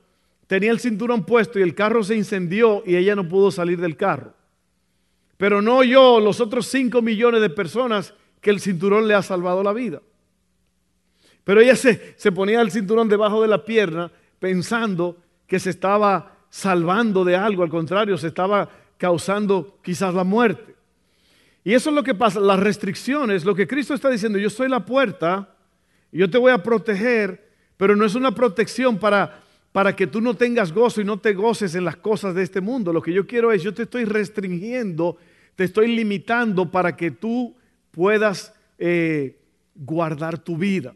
tenía 0.46 0.70
el 0.70 0.80
cinturón 0.80 1.24
puesto 1.24 1.58
y 1.58 1.62
el 1.62 1.74
carro 1.74 2.04
se 2.04 2.14
incendió 2.14 2.82
y 2.86 2.96
ella 2.96 3.16
no 3.16 3.28
pudo 3.28 3.50
salir 3.50 3.80
del 3.80 3.96
carro. 3.96 4.34
Pero 5.36 5.60
no 5.60 5.78
oyó 5.78 6.20
los 6.20 6.40
otros 6.40 6.66
5 6.68 7.02
millones 7.02 7.40
de 7.40 7.50
personas 7.50 8.14
que 8.40 8.50
el 8.50 8.60
cinturón 8.60 9.08
le 9.08 9.14
ha 9.14 9.22
salvado 9.22 9.62
la 9.62 9.72
vida. 9.72 10.00
Pero 11.42 11.60
ella 11.60 11.76
se, 11.76 12.14
se 12.16 12.32
ponía 12.32 12.60
el 12.60 12.70
cinturón 12.70 13.08
debajo 13.08 13.42
de 13.42 13.48
la 13.48 13.64
pierna 13.64 14.12
pensando 14.38 15.16
que 15.46 15.58
se 15.58 15.70
estaba 15.70 16.33
salvando 16.54 17.24
de 17.24 17.34
algo, 17.34 17.64
al 17.64 17.68
contrario, 17.68 18.16
se 18.16 18.28
estaba 18.28 18.68
causando 18.96 19.76
quizás 19.82 20.14
la 20.14 20.22
muerte. 20.22 20.76
Y 21.64 21.74
eso 21.74 21.90
es 21.90 21.96
lo 21.96 22.04
que 22.04 22.14
pasa, 22.14 22.38
las 22.38 22.60
restricciones, 22.60 23.44
lo 23.44 23.56
que 23.56 23.66
Cristo 23.66 23.92
está 23.92 24.08
diciendo, 24.08 24.38
yo 24.38 24.48
soy 24.48 24.68
la 24.68 24.84
puerta, 24.84 25.52
yo 26.12 26.30
te 26.30 26.38
voy 26.38 26.52
a 26.52 26.62
proteger, 26.62 27.50
pero 27.76 27.96
no 27.96 28.04
es 28.04 28.14
una 28.14 28.32
protección 28.36 29.00
para, 29.00 29.42
para 29.72 29.96
que 29.96 30.06
tú 30.06 30.20
no 30.20 30.34
tengas 30.34 30.72
gozo 30.72 31.00
y 31.00 31.04
no 31.04 31.18
te 31.18 31.34
goces 31.34 31.74
en 31.74 31.84
las 31.84 31.96
cosas 31.96 32.36
de 32.36 32.44
este 32.44 32.60
mundo. 32.60 32.92
Lo 32.92 33.02
que 33.02 33.12
yo 33.12 33.26
quiero 33.26 33.50
es, 33.50 33.60
yo 33.60 33.74
te 33.74 33.82
estoy 33.82 34.04
restringiendo, 34.04 35.18
te 35.56 35.64
estoy 35.64 35.88
limitando 35.88 36.70
para 36.70 36.94
que 36.94 37.10
tú 37.10 37.56
puedas 37.90 38.54
eh, 38.78 39.40
guardar 39.74 40.38
tu 40.38 40.56
vida. 40.56 40.94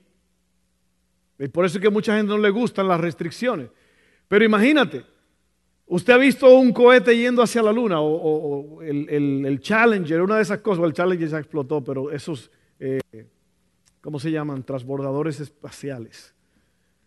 Y 1.37 1.49
por 1.49 1.65
eso 1.65 1.79
es 1.79 1.83
que 1.83 1.89
a 1.89 1.91
mucha 1.91 2.17
gente 2.17 2.31
no 2.31 2.39
le 2.39 2.51
gustan 2.51 2.87
las 2.87 3.01
restricciones. 3.01 3.71
Pero 4.29 4.45
imagínate, 4.45 5.18
¿Usted 5.91 6.13
ha 6.13 6.19
visto 6.19 6.55
un 6.55 6.71
cohete 6.71 7.17
yendo 7.17 7.43
hacia 7.43 7.63
la 7.63 7.73
luna 7.73 7.99
o, 8.03 8.83
el, 8.83 9.59
Challenger, 9.61 10.21
una 10.21 10.37
de 10.37 10.43
esas 10.43 10.59
cosas? 10.59 10.85
el 10.85 10.93
Challenger 10.93 11.29
ya 11.29 11.39
explotó, 11.39 11.83
pero 11.83 12.11
esos, 12.11 12.51
eh, 12.79 13.01
¿cómo 14.03 14.21
se 14.21 14.31
llaman? 14.31 14.63
Transbordadores 14.65 15.41
espaciales, 15.41 16.35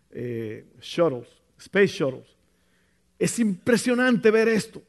eh, 0.09 0.65
shuttles, 0.81 1.27
space 1.59 1.87
shuttles. 1.89 2.35
Es 3.19 3.37
impresionante 3.37 4.31
ver 4.31 4.47
esto. 4.47 4.81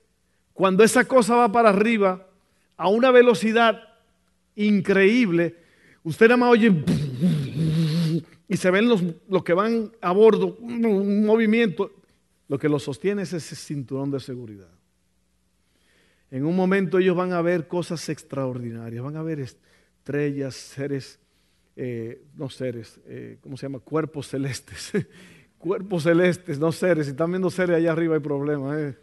Cuando 0.55 0.83
esa 0.83 1.05
cosa 1.05 1.37
va 1.37 1.53
para 1.53 1.69
arriba 1.69 2.27
a 2.79 2.89
una 2.89 3.11
velocidad 3.11 3.79
increíble, 4.57 5.55
usted 6.03 6.29
nada 6.29 6.39
más 6.39 6.53
oye 6.53 6.73
y 8.49 8.57
se 8.57 8.71
ven 8.71 8.89
los, 8.89 9.03
los 9.29 9.45
que 9.45 9.53
van 9.53 9.93
a 10.01 10.13
bordo, 10.13 10.57
un 10.61 11.27
movimiento 11.27 11.91
lo 12.53 12.59
que 12.59 12.69
los 12.69 12.83
sostiene 12.83 13.23
es 13.23 13.33
ese 13.33 13.57
cinturón 13.57 14.11
de 14.11 14.21
seguridad. 14.21 14.69
En 16.31 16.45
un 16.45 16.55
momento 16.55 16.99
ellos 16.99 17.17
van 17.17 17.33
a 17.33 17.41
ver 17.41 17.67
cosas 17.67 18.07
extraordinarias, 18.11 19.03
van 19.03 19.17
a 19.17 19.23
ver 19.23 19.41
estrellas, 19.41 20.55
seres, 20.55 21.19
eh, 21.77 22.23
no 22.37 22.51
seres, 22.51 23.01
eh, 23.07 23.39
¿cómo 23.41 23.57
se 23.57 23.65
llama? 23.65 23.79
Cuerpos 23.79 24.29
celestes. 24.29 24.93
Cuerpos 25.57 26.03
celestes, 26.03 26.59
no 26.59 26.73
seres. 26.73 27.07
Si 27.07 27.13
están 27.13 27.31
viendo 27.31 27.49
seres 27.49 27.75
allá 27.79 27.91
arriba 27.91 28.17
hay 28.17 28.21
problemas. 28.21 28.95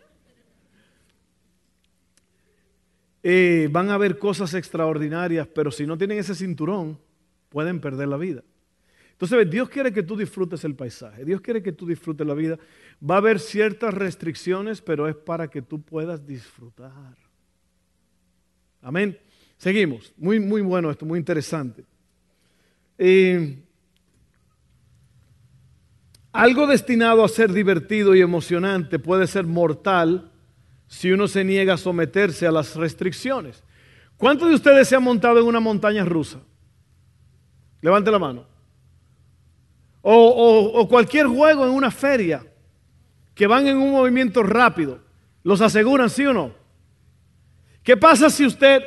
Eh. 3.24 3.68
van 3.72 3.90
a 3.90 3.98
ver 3.98 4.20
cosas 4.20 4.54
extraordinarias, 4.54 5.48
pero 5.48 5.72
si 5.72 5.88
no 5.88 5.98
tienen 5.98 6.20
ese 6.20 6.36
cinturón, 6.36 7.00
pueden 7.50 7.82
perder 7.82 8.10
la 8.10 8.18
vida. 8.18 8.44
Entonces, 9.22 9.52
Dios 9.52 9.68
quiere 9.68 9.92
que 9.92 10.02
tú 10.02 10.16
disfrutes 10.16 10.64
el 10.64 10.76
paisaje, 10.76 11.26
Dios 11.26 11.42
quiere 11.42 11.62
que 11.62 11.74
tú 11.74 11.86
disfrutes 11.86 12.26
la 12.26 12.34
vida. 12.34 12.58
Va 13.08 13.16
a 13.16 13.18
haber 13.18 13.42
ciertas 13.42 13.94
restricciones, 13.94 14.82
pero 14.82 15.10
es 15.10 15.16
para 15.16 15.50
que 15.50 15.62
tú 15.62 15.82
puedas 15.82 16.26
disfrutar. 16.26 17.18
Amén. 18.82 19.20
Seguimos. 19.58 20.14
Muy, 20.16 20.40
muy 20.40 20.62
bueno 20.62 20.90
esto, 20.90 21.06
muy 21.06 21.20
interesante. 21.20 21.84
Eh, 22.98 23.62
algo 26.32 26.66
destinado 26.66 27.22
a 27.26 27.28
ser 27.28 27.52
divertido 27.52 28.16
y 28.16 28.22
emocionante 28.22 29.00
puede 29.00 29.28
ser 29.28 29.46
mortal 29.46 30.32
si 30.88 31.12
uno 31.12 31.28
se 31.28 31.44
niega 31.44 31.74
a 31.74 31.78
someterse 31.78 32.48
a 32.48 32.54
las 32.54 32.78
restricciones. 32.78 33.66
¿Cuántos 34.16 34.48
de 34.48 34.56
ustedes 34.56 34.88
se 34.88 34.96
han 34.96 35.04
montado 35.04 35.42
en 35.42 35.46
una 35.46 35.60
montaña 35.60 36.06
rusa? 36.06 36.40
Levante 37.82 38.12
la 38.12 38.20
mano. 38.20 38.49
O, 40.02 40.88
cualquier 40.90 41.28
juego 41.28 41.66
en 41.66 41.72
una 41.72 41.92
feria 41.92 42.46
que 43.36 43.48
van 43.48 43.68
en 43.68 43.78
un 43.78 43.92
movimiento 43.92 44.44
rápido. 44.44 45.00
¿Los 45.44 45.62
aseguran, 45.62 46.10
sí 46.10 46.26
o 46.26 46.34
no? 46.34 46.54
¿Qué 47.84 47.98
pasa 47.98 48.30
si 48.30 48.46
usted... 48.46 48.82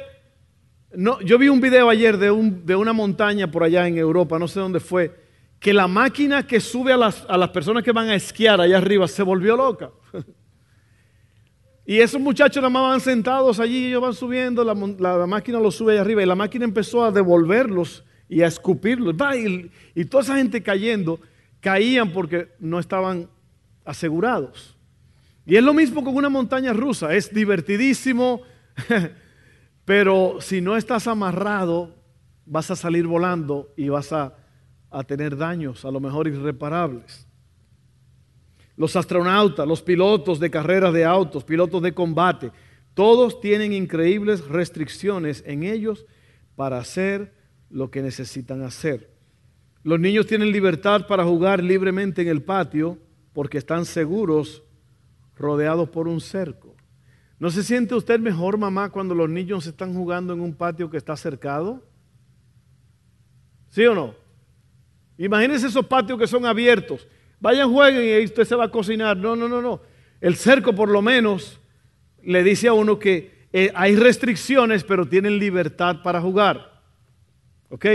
No, 0.95 1.21
yo 1.21 1.39
vi 1.39 1.49
un 1.49 1.61
video 1.61 1.89
ayer 1.89 2.19
de, 2.19 2.31
un, 2.31 2.67
de 2.67 2.77
una 2.77 2.93
montaña 2.93 3.51
por 3.51 3.65
allá 3.65 3.89
en 3.89 3.97
Europa, 3.97 4.39
no 4.39 4.47
sé 4.47 4.61
dónde 4.61 4.79
fue, 4.79 5.23
que 5.59 5.73
la 5.73 5.89
máquina 5.89 6.47
que 6.47 6.61
sube 6.61 6.93
a 6.93 6.99
las, 6.99 7.25
a 7.29 7.39
las 7.39 7.49
personas 7.49 7.83
que 7.83 7.93
van 7.93 8.11
a 8.11 8.15
esquiar 8.15 8.61
allá 8.61 8.77
arriba 8.77 9.09
se 9.09 9.23
volvió 9.23 9.57
loca. 9.57 9.91
Y 11.85 11.99
esos 11.99 12.21
muchachos 12.21 12.63
nada 12.63 12.71
más 12.71 12.83
van 12.83 13.01
sentados 13.01 13.59
allí, 13.59 13.89
ellos 13.89 14.01
van 14.01 14.15
subiendo, 14.15 14.63
la, 14.63 14.75
la, 15.19 15.27
máquina 15.27 15.59
los 15.59 15.75
sube 15.75 15.93
allá 15.93 16.03
arriba 16.03 16.23
y 16.23 16.27
la 16.27 16.37
máquina 16.37 16.65
empezó 16.65 17.05
a 17.05 17.11
devolverlos 17.11 18.05
y 18.33 18.41
a 18.41 18.47
escupirlos. 18.47 19.15
Y, 19.37 19.71
y 19.95 20.05
toda 20.07 20.23
esa 20.23 20.37
gente 20.37 20.63
cayendo, 20.63 21.21
caían 21.61 22.13
porque 22.13 22.49
no 22.59 22.79
estaban 22.79 23.29
asegurados. 23.85 24.75
Y 25.45 25.57
es 25.57 25.63
lo 25.63 25.75
mismo 25.75 26.03
con 26.03 26.17
una 26.17 26.31
montaña 26.31 26.73
rusa, 26.73 27.13
es 27.15 27.33
divertidísimo, 27.35 28.41
pero 29.85 30.39
si 30.41 30.63
no 30.63 30.79
estás 30.79 31.07
amarrado, 31.07 31.95
vas 32.47 32.71
a 32.71 32.77
salir 32.77 33.07
volando 33.07 33.71
y 33.77 33.91
vas 33.91 34.13
a, 34.15 34.35
a 34.91 35.05
tener 35.05 35.37
daños, 35.37 35.85
a 35.85 35.91
lo 35.91 36.01
mejor 36.01 36.27
irreparables. 36.27 37.27
Los 38.77 38.97
astronautas, 38.97 39.69
los 39.69 39.83
pilotos 39.83 40.41
de 40.41 40.51
carreras 40.51 40.95
de 40.95 41.05
autos, 41.05 41.45
pilotos 41.45 41.83
de 41.83 41.93
combate, 41.93 42.51
todos 42.95 43.43
tienen 43.43 43.75
increíbles 43.75 44.47
restricciones 44.49 45.45
en 45.47 45.65
ellos 45.65 46.07
para 46.57 46.79
hacer 46.79 47.42
lo 47.73 47.91
que 47.91 48.03
necesitan 48.03 48.63
hacer. 48.63 49.11
Los 49.83 49.99
niños 49.99 50.27
tienen 50.27 50.53
libertad 50.53 51.07
para 51.09 51.25
jugar 51.25 51.63
libremente 51.63 52.23
en 52.23 52.29
el 52.29 52.43
patio 52.43 52.99
porque 53.33 53.59
están 53.59 53.85
seguros 53.85 54.63
rodeados 55.37 55.89
por 55.89 56.07
un 56.07 56.21
cerco. 56.21 56.77
¿No 57.39 57.51
se 57.51 57.65
siente 57.65 57.97
usted 57.97 58.21
mejor, 58.21 58.57
mamá, 58.57 58.91
cuando 58.91 59.15
los 59.15 59.29
niños 59.29 59.67
están 59.67 59.95
jugando 59.95 60.33
en 60.33 60.41
un 60.41 60.55
patio 60.55 60.89
que 60.89 60.99
está 60.99 61.17
cercado? 61.17 61.83
¿Sí 63.71 63.85
o 63.87 63.95
no? 63.95 64.15
Imagínense 65.19 65.67
esos 65.67 65.87
patios 65.87 66.19
que 66.19 66.29
son 66.29 66.47
abiertos. 66.47 67.09
Vayan, 67.41 67.73
jueguen 67.73 68.05
y 68.05 68.13
ahí 68.13 68.25
usted 68.25 68.45
se 68.45 68.55
va 68.55 68.67
a 68.67 68.71
cocinar. 68.71 69.17
No, 69.17 69.35
no, 69.35 69.49
no, 69.49 69.61
no. 69.61 69.81
El 70.21 70.37
cerco 70.37 70.73
por 70.73 70.89
lo 70.89 71.03
menos 71.03 71.59
le 72.23 72.45
dice 72.45 72.69
a 72.69 72.75
uno 72.75 72.99
que 73.01 73.49
eh, 73.53 73.73
hay 73.75 73.97
restricciones, 73.97 74.85
pero 74.85 75.07
tienen 75.07 75.39
libertad 75.39 76.03
para 76.03 76.21
jugar. 76.21 76.72
¿Ok? 77.73 77.87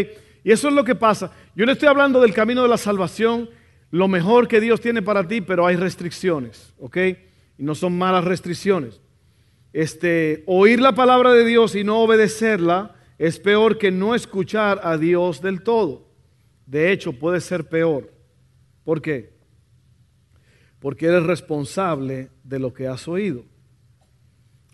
Y 0.43 0.51
eso 0.51 0.69
es 0.69 0.73
lo 0.73 0.83
que 0.83 0.95
pasa. 0.95 1.31
Yo 1.55 1.65
le 1.65 1.73
estoy 1.73 1.87
hablando 1.87 2.19
del 2.19 2.33
camino 2.33 2.63
de 2.63 2.67
la 2.67 2.77
salvación, 2.77 3.47
lo 3.91 4.07
mejor 4.07 4.47
que 4.47 4.59
Dios 4.59 4.81
tiene 4.81 5.03
para 5.03 5.27
ti, 5.27 5.39
pero 5.41 5.67
hay 5.67 5.75
restricciones. 5.75 6.73
¿Ok? 6.79 6.97
Y 7.59 7.63
no 7.63 7.75
son 7.75 7.95
malas 7.95 8.23
restricciones. 8.23 8.99
Este, 9.73 10.43
oír 10.47 10.81
la 10.81 10.95
palabra 10.95 11.31
de 11.33 11.45
Dios 11.45 11.75
y 11.75 11.83
no 11.83 11.99
obedecerla 11.99 12.95
es 13.19 13.39
peor 13.39 13.77
que 13.77 13.91
no 13.91 14.15
escuchar 14.15 14.81
a 14.83 14.97
Dios 14.97 15.41
del 15.41 15.61
todo. 15.61 16.07
De 16.65 16.91
hecho, 16.91 17.13
puede 17.13 17.39
ser 17.39 17.69
peor. 17.69 18.11
¿Por 18.83 18.99
qué? 18.99 19.33
Porque 20.79 21.05
eres 21.05 21.23
responsable 21.23 22.29
de 22.43 22.57
lo 22.57 22.73
que 22.73 22.87
has 22.87 23.07
oído. 23.07 23.45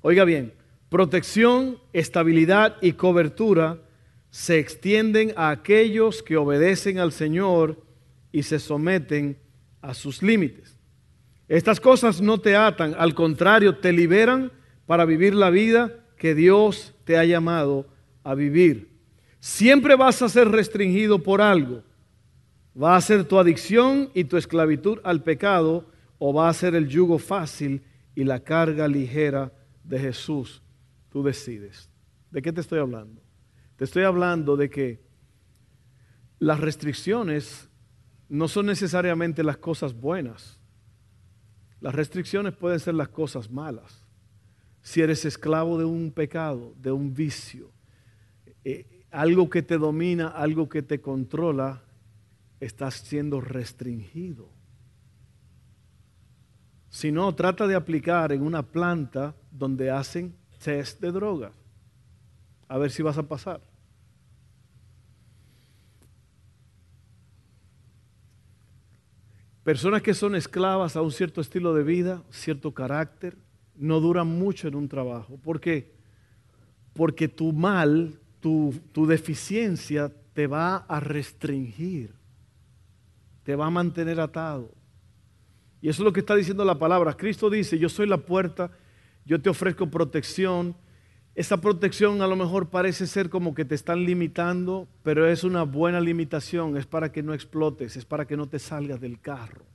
Oiga 0.02 0.24
bien, 0.24 0.54
protección, 0.88 1.78
estabilidad 1.92 2.78
y 2.82 2.94
cobertura 2.94 3.80
se 4.34 4.58
extienden 4.58 5.32
a 5.38 5.52
aquellos 5.52 6.24
que 6.24 6.38
obedecen 6.38 6.98
al 6.98 7.12
Señor 7.12 7.84
y 8.32 8.42
se 8.42 8.58
someten 8.58 9.38
a 9.80 9.94
sus 9.94 10.24
límites. 10.24 10.76
Estas 11.48 11.80
cosas 11.80 12.20
no 12.20 12.40
te 12.40 12.56
atan, 12.56 12.96
al 12.98 13.14
contrario, 13.14 13.78
te 13.78 13.94
liberan 13.94 14.52
para 14.88 15.06
vivir 15.06 15.36
la 15.36 15.52
vida 15.52 15.94
que 16.18 16.34
Dios 16.34 16.96
te 17.04 17.16
ha 17.16 17.26
llamado 17.26 17.86
a 18.24 18.34
vivir. 18.34 18.90
Siempre 19.40 19.96
vas 19.96 20.24
a 20.24 20.30
ser 20.30 20.48
restringido 20.50 21.22
por 21.22 21.40
algo. 21.40 21.84
Va 22.76 22.96
a 22.96 23.02
ser 23.02 23.26
tu 23.26 23.38
adicción 23.38 24.10
y 24.16 24.24
tu 24.24 24.38
esclavitud 24.38 24.98
al 25.04 25.22
pecado 25.22 25.86
o 26.18 26.34
va 26.34 26.50
a 26.50 26.54
ser 26.56 26.74
el 26.74 26.88
yugo 26.88 27.20
fácil 27.20 27.84
y 28.16 28.24
la 28.24 28.40
carga 28.40 28.88
ligera 28.88 29.54
de 29.84 30.00
Jesús. 30.00 30.64
Tú 31.12 31.22
decides. 31.22 31.88
¿De 32.32 32.42
qué 32.42 32.52
te 32.52 32.62
estoy 32.62 32.80
hablando? 32.80 33.23
Estoy 33.84 34.04
hablando 34.04 34.56
de 34.56 34.70
que 34.70 35.02
las 36.40 36.62
restricciones 36.62 37.68
no 38.30 38.48
son 38.48 38.68
necesariamente 38.68 39.44
las 39.44 39.58
cosas 39.58 39.94
buenas. 39.94 40.58
Las 41.82 41.94
restricciones 41.94 42.54
pueden 42.54 42.80
ser 42.80 42.94
las 42.94 43.10
cosas 43.10 43.52
malas. 43.52 44.08
Si 44.82 45.02
eres 45.02 45.26
esclavo 45.26 45.78
de 45.78 45.84
un 45.84 46.14
pecado, 46.14 46.74
de 46.78 46.94
un 46.94 47.14
vicio, 47.14 47.72
eh, 48.64 49.06
algo 49.12 49.50
que 49.50 49.62
te 49.62 49.78
domina, 49.78 50.30
algo 50.30 50.70
que 50.70 50.82
te 50.82 51.02
controla, 51.02 51.84
estás 52.62 52.94
siendo 52.94 53.42
restringido. 53.42 54.48
Si 56.90 57.12
no, 57.12 57.36
trata 57.36 57.68
de 57.68 57.76
aplicar 57.76 58.32
en 58.32 58.44
una 58.44 58.64
planta 58.64 59.36
donde 59.52 59.92
hacen 59.92 60.38
test 60.64 61.02
de 61.02 61.12
drogas. 61.12 61.54
A 62.70 62.78
ver 62.78 62.90
si 62.90 63.04
vas 63.04 63.18
a 63.18 63.24
pasar. 63.24 63.73
Personas 69.64 70.02
que 70.02 70.14
son 70.14 70.36
esclavas 70.36 70.96
a 70.96 71.02
un 71.02 71.12
cierto 71.12 71.40
estilo 71.40 71.74
de 71.74 71.84
vida, 71.84 72.22
cierto 72.30 72.74
carácter, 72.74 73.38
no 73.76 74.00
duran 74.02 74.28
mucho 74.28 74.68
en 74.68 74.76
un 74.76 74.90
trabajo. 74.90 75.38
¿Por 75.38 75.62
qué? 75.62 75.94
Porque 76.94 77.28
tu 77.28 77.54
mal, 77.54 78.20
tu, 78.40 78.74
tu 78.92 79.06
deficiencia 79.08 80.12
te 80.34 80.48
va 80.48 80.78
a 80.78 81.00
restringir, 81.00 82.14
te 83.44 83.56
va 83.56 83.68
a 83.68 83.72
mantener 83.72 84.20
atado. 84.20 84.70
Y 85.82 85.90
eso 85.90 86.02
es 86.02 86.06
lo 86.06 86.14
que 86.14 86.22
está 86.22 86.36
diciendo 86.36 86.66
la 86.66 86.80
palabra. 86.80 87.16
Cristo 87.16 87.50
dice, 87.50 87.78
yo 87.78 87.90
soy 87.90 88.08
la 88.08 88.18
puerta, 88.18 88.72
yo 89.26 89.42
te 89.42 89.50
ofrezco 89.50 89.90
protección. 89.90 90.76
Esa 91.36 91.60
protección 91.60 92.22
a 92.22 92.28
lo 92.28 92.36
mejor 92.36 92.70
parece 92.70 93.08
ser 93.08 93.30
como 93.30 93.56
que 93.56 93.66
te 93.66 93.74
están 93.74 94.06
limitando, 94.06 94.88
pero 95.02 95.28
es 95.28 95.44
una 95.44 95.64
buena 95.64 96.00
limitación, 96.00 96.78
es 96.78 96.86
para 96.86 97.12
que 97.12 97.24
no 97.24 97.34
explotes, 97.34 97.98
es 97.98 98.06
para 98.06 98.28
que 98.28 98.38
no 98.38 98.48
te 98.48 98.60
salgas 98.60 99.02
del 99.02 99.20
carro. 99.20 99.66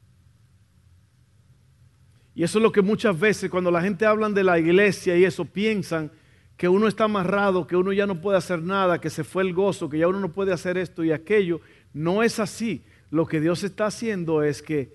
Y 2.37 2.45
eso 2.45 2.61
es 2.61 2.63
lo 2.63 2.71
que 2.71 2.83
muchas 2.83 3.19
veces 3.19 3.51
cuando 3.51 3.73
la 3.73 3.83
gente 3.83 4.07
habla 4.07 4.29
de 4.29 4.45
la 4.45 4.61
iglesia 4.61 5.17
y 5.17 5.25
eso 5.25 5.45
piensan 5.45 6.13
que 6.57 6.69
uno 6.69 6.87
está 6.87 7.05
amarrado, 7.05 7.67
que 7.67 7.75
uno 7.75 7.93
ya 7.93 8.07
no 8.07 8.21
puede 8.21 8.39
hacer 8.39 8.63
nada, 8.63 9.01
que 9.01 9.11
se 9.11 9.25
fue 9.25 9.43
el 9.43 9.53
gozo, 9.53 9.89
que 9.89 9.99
ya 9.99 10.07
uno 10.07 10.21
no 10.21 10.33
puede 10.33 10.53
hacer 10.53 10.79
esto 10.79 11.03
y 11.03 11.11
aquello. 11.11 11.61
No 11.93 12.23
es 12.23 12.39
así. 12.39 12.85
Lo 13.11 13.27
que 13.27 13.41
Dios 13.41 13.65
está 13.65 13.87
haciendo 13.87 14.45
es 14.45 14.63
que 14.63 14.95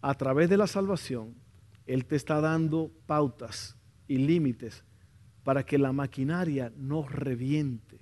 a 0.00 0.14
través 0.14 0.50
de 0.50 0.56
la 0.56 0.66
salvación, 0.66 1.36
Él 1.86 2.06
te 2.06 2.16
está 2.16 2.40
dando 2.40 2.90
pautas 3.06 3.76
y 4.08 4.18
límites 4.18 4.82
para 5.50 5.66
que 5.66 5.78
la 5.78 5.92
maquinaria 5.92 6.72
no 6.76 7.08
reviente. 7.08 7.98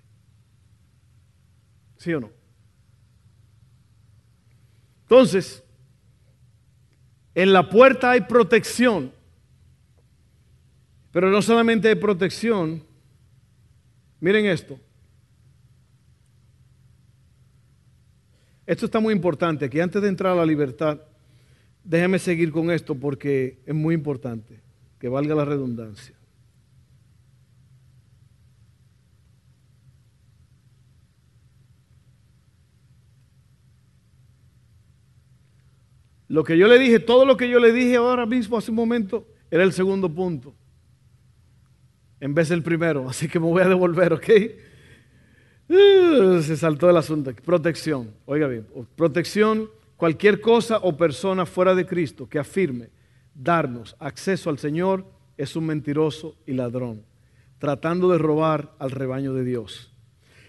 ¿Sí 1.96 2.12
o 2.12 2.20
no? 2.20 2.30
Entonces, 5.04 5.64
en 7.34 7.54
la 7.54 7.70
puerta 7.70 8.10
hay 8.10 8.20
protección, 8.20 9.10
pero 11.10 11.30
no 11.30 11.40
solamente 11.40 11.88
hay 11.88 11.94
protección, 11.94 12.84
miren 14.20 14.44
esto. 14.44 14.78
Esto 18.66 18.84
está 18.84 19.00
muy 19.00 19.14
importante, 19.14 19.70
que 19.70 19.80
antes 19.80 20.02
de 20.02 20.08
entrar 20.08 20.34
a 20.34 20.36
la 20.36 20.44
libertad, 20.44 21.00
déjeme 21.82 22.18
seguir 22.18 22.52
con 22.52 22.70
esto 22.70 22.94
porque 22.94 23.62
es 23.64 23.74
muy 23.74 23.94
importante, 23.94 24.60
que 24.98 25.08
valga 25.08 25.34
la 25.34 25.46
redundancia. 25.46 26.17
Lo 36.28 36.44
que 36.44 36.58
yo 36.58 36.68
le 36.68 36.78
dije, 36.78 37.00
todo 37.00 37.24
lo 37.24 37.36
que 37.36 37.48
yo 37.48 37.58
le 37.58 37.72
dije 37.72 37.96
ahora 37.96 38.26
mismo, 38.26 38.56
hace 38.58 38.70
un 38.70 38.76
momento, 38.76 39.26
era 39.50 39.62
el 39.62 39.72
segundo 39.72 40.08
punto, 40.08 40.54
en 42.20 42.34
vez 42.34 42.50
del 42.50 42.62
primero. 42.62 43.08
Así 43.08 43.28
que 43.28 43.40
me 43.40 43.46
voy 43.46 43.62
a 43.62 43.68
devolver, 43.68 44.12
¿ok? 44.12 44.28
Uh, 45.70 46.42
se 46.42 46.56
saltó 46.56 46.88
el 46.88 46.96
asunto. 46.96 47.32
Protección, 47.44 48.14
oiga 48.26 48.46
bien, 48.46 48.66
protección, 48.94 49.70
cualquier 49.96 50.40
cosa 50.40 50.78
o 50.78 50.96
persona 50.96 51.46
fuera 51.46 51.74
de 51.74 51.86
Cristo 51.86 52.28
que 52.28 52.38
afirme 52.38 52.90
darnos 53.34 53.96
acceso 53.98 54.50
al 54.50 54.58
Señor 54.58 55.06
es 55.36 55.56
un 55.56 55.66
mentiroso 55.66 56.36
y 56.46 56.52
ladrón, 56.52 57.04
tratando 57.58 58.10
de 58.10 58.18
robar 58.18 58.74
al 58.78 58.90
rebaño 58.90 59.32
de 59.32 59.44
Dios. 59.44 59.92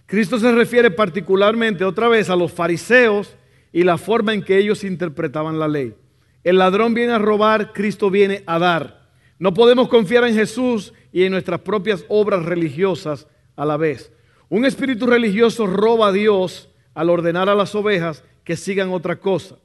Cristo 0.05 0.39
se 0.39 0.51
refiere 0.51 0.89
particularmente 0.89 1.85
otra 1.85 2.07
vez 2.07 2.29
a 2.29 2.35
los 2.35 2.51
fariseos 2.51 3.35
y 3.71 3.83
la 3.83 3.97
forma 3.97 4.33
en 4.33 4.43
que 4.43 4.57
ellos 4.57 4.83
interpretaban 4.83 5.59
la 5.59 5.67
ley. 5.67 5.95
El 6.43 6.57
ladrón 6.57 6.93
viene 6.93 7.13
a 7.13 7.19
robar, 7.19 7.73
Cristo 7.73 8.09
viene 8.09 8.43
a 8.45 8.59
dar. 8.59 9.09
No 9.37 9.53
podemos 9.53 9.87
confiar 9.87 10.23
en 10.25 10.35
Jesús 10.35 10.93
y 11.11 11.23
en 11.23 11.31
nuestras 11.31 11.61
propias 11.61 12.05
obras 12.07 12.45
religiosas 12.45 13.27
a 13.55 13.65
la 13.65 13.77
vez. 13.77 14.11
Un 14.49 14.65
espíritu 14.65 15.05
religioso 15.05 15.67
roba 15.67 16.07
a 16.07 16.11
Dios 16.11 16.69
al 16.93 17.09
ordenar 17.09 17.49
a 17.49 17.55
las 17.55 17.75
ovejas 17.75 18.23
que 18.43 18.55
sigan 18.57 18.89
otra 18.89 19.19
cosa. 19.19 19.57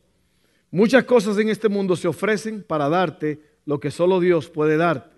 Muchas 0.71 1.05
cosas 1.05 1.39
en 1.39 1.49
este 1.49 1.69
mundo 1.69 1.97
se 1.97 2.09
ofrecen 2.09 2.63
para 2.63 2.89
darte 2.89 3.41
lo 3.65 3.81
que 3.81 3.91
solo 3.91 4.21
Dios 4.21 4.51
puede 4.51 4.77
darte. 4.77 5.15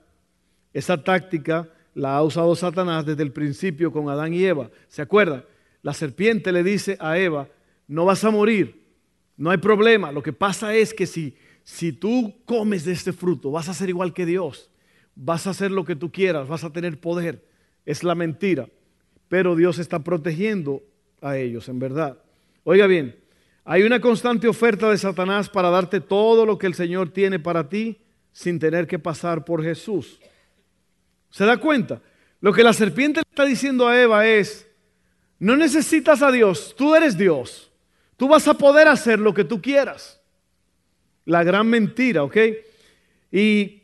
Esa 0.72 1.03
táctica 1.03 1.68
la 1.94 2.16
ha 2.16 2.22
usado 2.22 2.55
Satanás 2.55 3.07
desde 3.07 3.22
el 3.22 3.33
principio 3.33 3.90
con 3.90 4.09
Adán 4.09 4.35
y 4.35 4.44
Eva. 4.44 4.70
¿Se 4.88 5.01
acuerdan? 5.01 5.44
La 5.83 5.94
serpiente 5.94 6.53
le 6.53 6.62
dice 6.62 6.99
a 7.01 7.18
Eva, 7.18 7.49
no 7.88 8.05
vas 8.05 8.25
a 8.25 8.31
morir, 8.31 8.83
no 9.37 9.51
hay 9.51 9.59
problema. 9.59 10.12
Lo 10.12 10.22
que 10.22 10.33
pasa 10.33 10.75
es 10.75 10.94
que 10.94 11.07
si, 11.07 11.37
si 11.64 11.92
tú 11.92 12.35
comes 12.44 12.85
de 12.85 12.92
este 12.92 13.12
fruto, 13.12 13.51
vas 13.51 13.68
a 13.68 13.75
ser 13.75 13.88
igual 13.88 14.12
que 14.12 14.27
Dios, 14.27 14.70
vas 15.14 15.46
a 15.46 15.51
hacer 15.51 15.70
lo 15.70 15.85
que 15.85 15.96
tú 15.96 16.11
quieras, 16.11 16.49
vas 16.49 16.64
a 16.64 16.72
tener 16.72 17.01
poder. 17.01 17.44
Es 17.85 18.03
la 18.03 18.14
mentira. 18.14 18.68
Pero 19.29 19.57
Dios 19.57 19.79
está 19.79 20.01
protegiendo 20.01 20.83
a 21.20 21.37
ellos, 21.37 21.68
en 21.68 21.79
verdad. 21.79 22.18
Oiga 22.64 22.87
bien, 22.87 23.16
hay 23.64 23.83
una 23.83 24.01
constante 24.01 24.46
oferta 24.46 24.90
de 24.90 24.99
Satanás 24.99 25.49
para 25.49 25.70
darte 25.70 26.01
todo 26.01 26.46
lo 26.46 26.59
que 26.59 26.66
el 26.66 26.75
Señor 26.75 27.11
tiene 27.11 27.38
para 27.38 27.68
ti 27.68 27.99
sin 28.33 28.59
tener 28.59 28.87
que 28.87 28.99
pasar 28.99 29.44
por 29.44 29.62
Jesús. 29.62 30.20
¿Se 31.31 31.44
da 31.44 31.57
cuenta? 31.57 32.01
Lo 32.40 32.53
que 32.53 32.62
la 32.62 32.72
serpiente 32.72 33.20
le 33.20 33.29
está 33.29 33.44
diciendo 33.44 33.88
a 33.88 34.01
Eva 34.01 34.27
es, 34.27 34.68
no 35.38 35.57
necesitas 35.57 36.22
a 36.22 36.31
Dios, 36.31 36.75
tú 36.77 36.94
eres 36.94 37.16
Dios. 37.16 37.72
Tú 38.16 38.29
vas 38.29 38.48
a 38.48 38.55
poder 38.55 38.88
hacer 38.88 39.18
lo 39.18 39.35
que 39.35 39.44
tú 39.44 39.61
quieras. 39.61 40.20
La 41.24 41.44
gran 41.44 41.68
mentira, 41.68 42.22
¿ok? 42.22 42.37
Y 43.31 43.83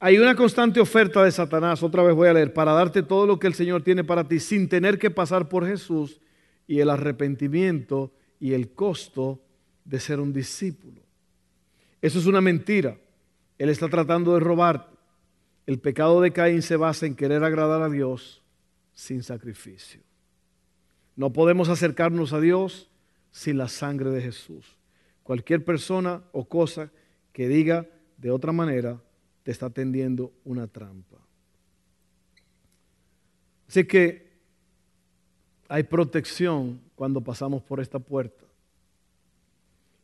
hay 0.00 0.18
una 0.18 0.36
constante 0.36 0.80
oferta 0.80 1.24
de 1.24 1.32
Satanás, 1.32 1.82
otra 1.82 2.02
vez 2.02 2.14
voy 2.14 2.28
a 2.28 2.32
leer, 2.32 2.52
para 2.52 2.72
darte 2.72 3.02
todo 3.02 3.26
lo 3.26 3.38
que 3.38 3.48
el 3.48 3.54
Señor 3.54 3.82
tiene 3.82 4.04
para 4.04 4.28
ti 4.28 4.38
sin 4.38 4.68
tener 4.68 4.98
que 4.98 5.10
pasar 5.10 5.48
por 5.48 5.66
Jesús 5.66 6.20
y 6.66 6.80
el 6.80 6.90
arrepentimiento 6.90 8.12
y 8.38 8.52
el 8.52 8.70
costo 8.70 9.42
de 9.84 9.98
ser 9.98 10.20
un 10.20 10.32
discípulo. 10.32 11.02
Eso 12.00 12.18
es 12.20 12.26
una 12.26 12.40
mentira. 12.40 12.96
Él 13.58 13.70
está 13.70 13.88
tratando 13.88 14.34
de 14.34 14.40
robarte. 14.40 14.96
El 15.66 15.80
pecado 15.80 16.20
de 16.20 16.32
Caín 16.32 16.62
se 16.62 16.76
basa 16.76 17.06
en 17.06 17.16
querer 17.16 17.42
agradar 17.42 17.82
a 17.82 17.88
Dios 17.88 18.42
sin 18.94 19.22
sacrificio. 19.22 20.00
No 21.18 21.32
podemos 21.32 21.68
acercarnos 21.68 22.32
a 22.32 22.38
Dios 22.38 22.88
sin 23.32 23.58
la 23.58 23.66
sangre 23.66 24.10
de 24.10 24.22
Jesús. 24.22 24.76
Cualquier 25.24 25.64
persona 25.64 26.22
o 26.30 26.44
cosa 26.44 26.92
que 27.32 27.48
diga 27.48 27.88
de 28.18 28.30
otra 28.30 28.52
manera 28.52 29.02
te 29.42 29.50
está 29.50 29.68
tendiendo 29.68 30.32
una 30.44 30.68
trampa. 30.68 31.16
Así 33.66 33.84
que 33.84 34.30
hay 35.66 35.82
protección 35.82 36.80
cuando 36.94 37.20
pasamos 37.20 37.64
por 37.64 37.80
esta 37.80 37.98
puerta. 37.98 38.44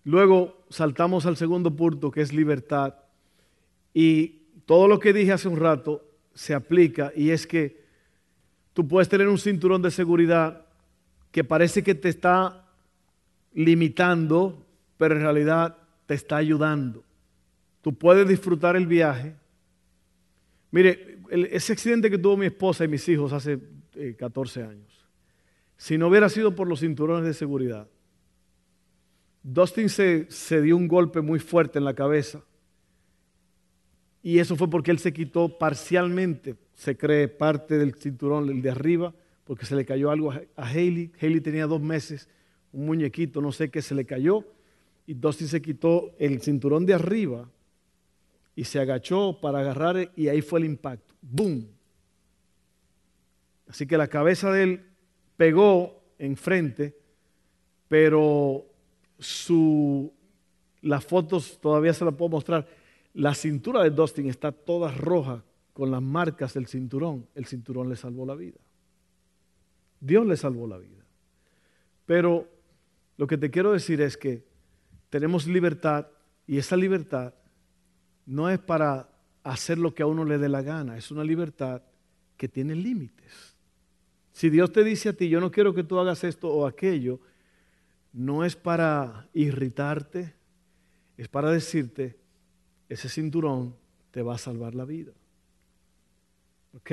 Luego 0.03 0.64
saltamos 0.68 1.27
al 1.27 1.37
segundo 1.37 1.77
punto 1.77 2.11
que 2.11 2.22
es 2.22 2.33
libertad. 2.33 2.96
Y 3.94 4.40
todo 4.66 4.88
lo 4.88 4.98
que 4.98 5.12
dije 5.12 5.31
hace 5.31 5.46
un 5.46 5.61
rato 5.61 6.05
se 6.35 6.55
aplica 6.55 7.12
y 7.14 7.31
es 7.31 7.46
que 7.46 7.85
Tú 8.74 8.88
puedes 8.88 9.09
tener 9.09 9.29
un 9.29 9.38
cinturón 9.38 9.83
de 9.83 9.92
seguridad 9.92 10.63
que 11.34 11.42
parece 11.42 11.82
que 11.82 11.96
te 11.96 12.10
está 12.10 12.64
limitando, 13.54 14.64
pero 14.96 15.16
en 15.16 15.22
realidad 15.22 15.76
te 16.06 16.14
está 16.14 16.36
ayudando. 16.36 17.02
Tú 17.82 17.92
puedes 17.92 18.28
disfrutar 18.28 18.76
el 18.76 18.86
viaje. 18.86 19.34
Mire, 20.70 21.18
ese 21.30 21.72
accidente 21.72 22.08
que 22.08 22.18
tuvo 22.18 22.36
mi 22.36 22.46
esposa 22.46 22.84
y 22.84 22.88
mis 22.88 23.08
hijos 23.08 23.32
hace 23.32 23.58
14 24.16 24.60
eh, 24.60 24.62
años, 24.62 25.04
si 25.76 25.98
no 25.98 26.06
hubiera 26.06 26.28
sido 26.28 26.54
por 26.54 26.68
los 26.68 26.78
cinturones 26.78 27.24
de 27.24 27.34
seguridad, 27.34 27.88
Dustin 29.42 29.88
se, 29.88 30.30
se 30.30 30.62
dio 30.62 30.76
un 30.76 30.86
golpe 30.86 31.20
muy 31.20 31.40
fuerte 31.40 31.80
en 31.80 31.84
la 31.84 31.94
cabeza 31.94 32.44
y 34.22 34.38
eso 34.38 34.54
fue 34.54 34.70
porque 34.70 34.92
él 34.92 35.00
se 35.00 35.12
quitó 35.12 35.58
parcialmente, 35.58 36.54
se 36.74 36.96
cree, 36.96 37.26
parte 37.26 37.76
del 37.76 37.96
cinturón, 37.96 38.48
el 38.50 38.62
de 38.62 38.70
arriba, 38.70 39.12
porque 39.44 39.66
se 39.66 39.76
le 39.76 39.85
cayó 39.85 40.11
algo 40.11 40.33
a 40.33 40.42
Haley. 40.57 41.12
Haley 41.20 41.40
tenía 41.40 41.66
dos 41.66 41.80
meses, 41.80 42.28
un 42.72 42.87
muñequito, 42.87 43.40
no 43.40 43.52
sé 43.52 43.70
qué, 43.70 43.83
se 43.83 43.94
le 43.94 44.04
cayó. 44.04 44.44
Y 45.07 45.14
Dustin 45.14 45.48
se 45.48 45.61
quitó 45.61 46.14
el 46.18 46.40
cinturón 46.40 46.87
de 46.87 46.94
arriba 46.94 47.48
y 48.57 48.64
se 48.64 48.80
agachó 48.80 49.38
para 49.40 49.61
agarrar 49.61 50.11
y 50.16 50.28
ahí 50.28 50.40
fue 50.40 50.61
el 50.61 50.66
impacto. 50.66 51.14
¡Boom! 51.20 51.68
Así 53.68 53.87
que 53.87 53.98
la 53.98 54.09
cabeza 54.09 54.50
de 54.50 54.62
él 54.62 54.87
pegó 55.37 56.02
enfrente, 56.18 56.96
pero 57.88 58.64
su, 59.18 60.12
las 60.80 61.04
fotos 61.04 61.59
todavía 61.61 61.92
se 61.92 62.04
las 62.04 62.14
puedo 62.14 62.30
mostrar 62.30 62.66
la 63.14 63.33
cintura 63.33 63.83
de 63.83 63.90
Dustin 63.90 64.28
está 64.28 64.50
toda 64.50 64.90
roja 64.90 65.44
con 65.72 65.90
las 65.90 66.02
marcas 66.02 66.52
del 66.54 66.66
cinturón. 66.66 67.26
El 67.35 67.46
cinturón 67.46 67.88
le 67.88 67.96
salvó 67.96 68.26
la 68.26 68.35
vida. 68.35 68.59
Dios 70.04 70.26
le 70.26 70.36
salvó 70.36 70.66
la 70.66 70.76
vida. 70.76 71.02
Pero 72.04 72.46
lo 73.16 73.26
que 73.26 73.38
te 73.38 73.50
quiero 73.50 73.72
decir 73.72 74.02
es 74.02 74.18
que 74.18 74.44
tenemos 75.08 75.46
libertad 75.46 76.08
y 76.46 76.58
esa 76.58 76.76
libertad 76.76 77.32
no 78.26 78.50
es 78.50 78.58
para 78.58 79.08
hacer 79.42 79.78
lo 79.78 79.94
que 79.94 80.02
a 80.02 80.06
uno 80.06 80.24
le 80.24 80.36
dé 80.36 80.48
la 80.48 80.60
gana, 80.60 80.98
es 80.98 81.10
una 81.10 81.24
libertad 81.24 81.82
que 82.36 82.48
tiene 82.48 82.74
límites. 82.74 83.56
Si 84.32 84.50
Dios 84.50 84.72
te 84.72 84.84
dice 84.84 85.10
a 85.10 85.12
ti, 85.14 85.28
yo 85.28 85.40
no 85.40 85.50
quiero 85.50 85.72
que 85.72 85.84
tú 85.84 85.98
hagas 85.98 86.22
esto 86.24 86.48
o 86.48 86.66
aquello, 86.66 87.20
no 88.12 88.44
es 88.44 88.56
para 88.56 89.28
irritarte, 89.32 90.34
es 91.16 91.28
para 91.28 91.50
decirte, 91.50 92.18
ese 92.88 93.08
cinturón 93.08 93.74
te 94.10 94.22
va 94.22 94.34
a 94.34 94.38
salvar 94.38 94.74
la 94.74 94.84
vida. 94.84 95.12
¿Ok? 96.74 96.92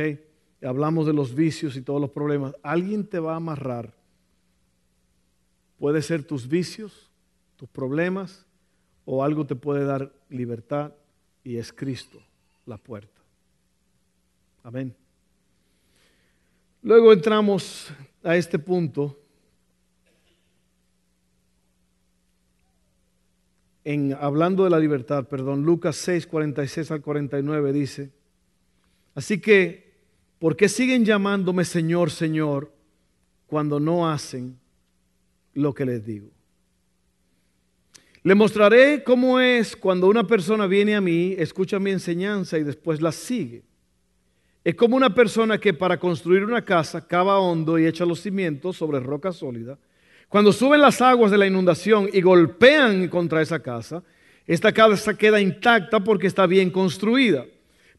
Hablamos 0.64 1.08
de 1.08 1.14
los 1.14 1.34
vicios 1.34 1.76
y 1.76 1.82
todos 1.82 2.00
los 2.00 2.12
problemas. 2.12 2.56
Alguien 2.62 3.06
te 3.06 3.20
va 3.20 3.34
a 3.34 3.38
amarrar. 3.38 3.94
Puede 5.80 6.02
ser 6.02 6.24
tus 6.24 6.48
vicios, 6.48 7.10
tus 7.56 7.68
problemas, 7.68 8.46
o 9.06 9.24
algo 9.24 9.46
te 9.46 9.56
puede 9.56 9.86
dar 9.86 10.14
libertad 10.30 10.94
y 11.44 11.58
es 11.58 11.74
Cristo 11.74 12.22
la 12.66 12.78
puerta. 12.78 13.22
Amén. 14.64 14.96
Luego 16.84 17.14
entramos 17.14 17.92
a 18.24 18.36
este 18.36 18.60
punto 18.60 19.20
en, 23.84 24.14
hablando 24.20 24.64
de 24.64 24.70
la 24.70 24.80
libertad, 24.80 25.28
perdón, 25.28 25.64
Lucas 25.64 25.96
6, 25.98 26.28
46 26.28 26.92
al 26.92 27.02
49 27.02 27.74
dice, 27.74 28.12
así 29.16 29.40
que, 29.40 29.91
¿por 30.42 30.56
qué 30.56 30.68
siguen 30.68 31.06
llamándome 31.06 31.64
Señor, 31.64 32.10
Señor, 32.10 32.74
cuando 33.46 33.80
no 33.80 34.10
hacen 34.10 34.58
lo 35.54 35.72
que 35.72 35.86
les 35.86 36.04
digo? 36.04 36.32
Le 38.24 38.34
mostraré 38.34 39.04
cómo 39.04 39.40
es 39.40 39.76
cuando 39.76 40.08
una 40.08 40.26
persona 40.26 40.66
viene 40.66 40.96
a 40.96 41.02
mí, 41.02 41.36
escucha 41.38 41.80
mi 41.80 41.92
enseñanza 41.92 42.58
y 42.58 42.64
después 42.64 43.04
la 43.04 43.12
sigue. 43.12 43.62
Es 44.64 44.74
como 44.74 44.96
una 44.96 45.14
persona 45.14 45.60
que 45.60 45.76
para 45.76 46.00
construir 46.00 46.44
una 46.44 46.66
casa 46.66 47.06
cava 47.06 47.40
hondo 47.40 47.78
y 47.78 47.86
echa 47.86 48.04
los 48.04 48.22
cimientos 48.22 48.78
sobre 48.78 49.00
roca 49.00 49.32
sólida. 49.32 49.78
Cuando 50.28 50.52
suben 50.52 50.82
las 50.82 51.02
aguas 51.04 51.30
de 51.30 51.38
la 51.38 51.46
inundación 51.46 52.10
y 52.12 52.20
golpean 52.22 53.10
contra 53.10 53.44
esa 53.44 53.62
casa, 53.62 54.04
esta 54.48 54.72
casa 54.72 55.16
queda 55.16 55.40
intacta 55.40 56.00
porque 56.00 56.26
está 56.26 56.48
bien 56.48 56.72
construida. 56.72 57.46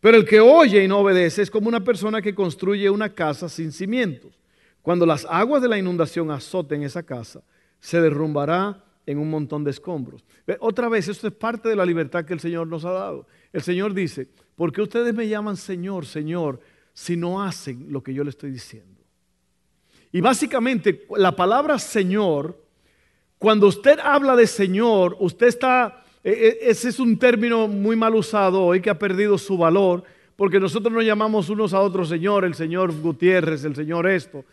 Pero 0.03 0.17
el 0.17 0.25
que 0.25 0.41
oye 0.41 0.83
y 0.83 0.89
no 0.89 0.99
obedece 0.99 1.43
es 1.43 1.51
como 1.51 1.69
una 1.69 1.85
persona 1.85 2.21
que 2.21 2.35
construye 2.35 2.91
una 2.91 3.15
casa 3.15 3.49
sin 3.49 3.71
cimientos. 3.71 4.37
Cuando 4.83 5.07
las 5.07 5.25
aguas 5.31 5.63
de 5.63 5.69
la 5.69 5.79
inundación 5.79 6.33
azoten 6.33 6.83
esa 6.83 7.05
casa, 7.05 7.45
se 7.79 8.01
derrumbará 8.01 8.85
en 9.07 9.19
un 9.19 9.31
montón 9.31 9.63
de 9.63 9.71
escombros. 9.71 10.25
Otra 10.59 10.89
vez, 10.89 11.07
esto 11.07 11.29
es 11.29 11.33
parte 11.33 11.69
de 11.69 11.77
la 11.77 11.87
libertad 11.87 12.25
que 12.25 12.33
el 12.33 12.41
Señor 12.41 12.67
nos 12.67 12.85
ha 12.85 12.91
dado. 12.91 13.29
El 13.53 13.63
Señor 13.63 13.95
dice, 13.95 14.29
¿por 14.57 14.73
qué 14.73 14.83
ustedes 14.83 15.15
me 15.15 15.29
llaman 15.29 15.57
Señor, 15.57 16.05
Señor, 16.05 16.59
si 16.93 17.17
no 17.17 17.41
hacen 17.41 17.87
lo 17.93 18.03
que 18.03 18.13
yo 18.13 18.25
le 18.25 18.31
estoy 18.31 18.51
diciendo? 18.51 19.01
Y 20.11 20.21
básicamente 20.21 21.07
la 21.17 21.37
palabra 21.37 21.79
Señor, 21.79 22.61
cuando 23.39 23.69
usted 23.69 24.01
habla 24.01 24.35
de 24.35 24.49
Señor, 24.49 25.17
usted 25.21 25.47
está, 25.47 26.02
ese 26.23 26.89
es 26.89 27.01
un 27.01 27.19
término 27.19 27.67
muy 27.67 27.97
mal 27.97 28.15
usado 28.15 28.63
hoy 28.63 28.81
que 28.81 28.91
ha 28.91 28.99
perdido 28.99 29.37
su 29.39 29.59
valor, 29.59 30.05
porque 30.37 30.61
nosotros 30.61 30.93
nos 30.93 31.05
llamamos 31.05 31.49
unos 31.49 31.75
a 31.75 31.81
otros 31.81 32.09
Señor, 32.09 32.45
el 32.45 32.55
Señor 32.55 32.93
Gutiérrez, 33.01 33.65
el 33.65 33.75
Señor 33.75 34.07
esto. 34.07 34.45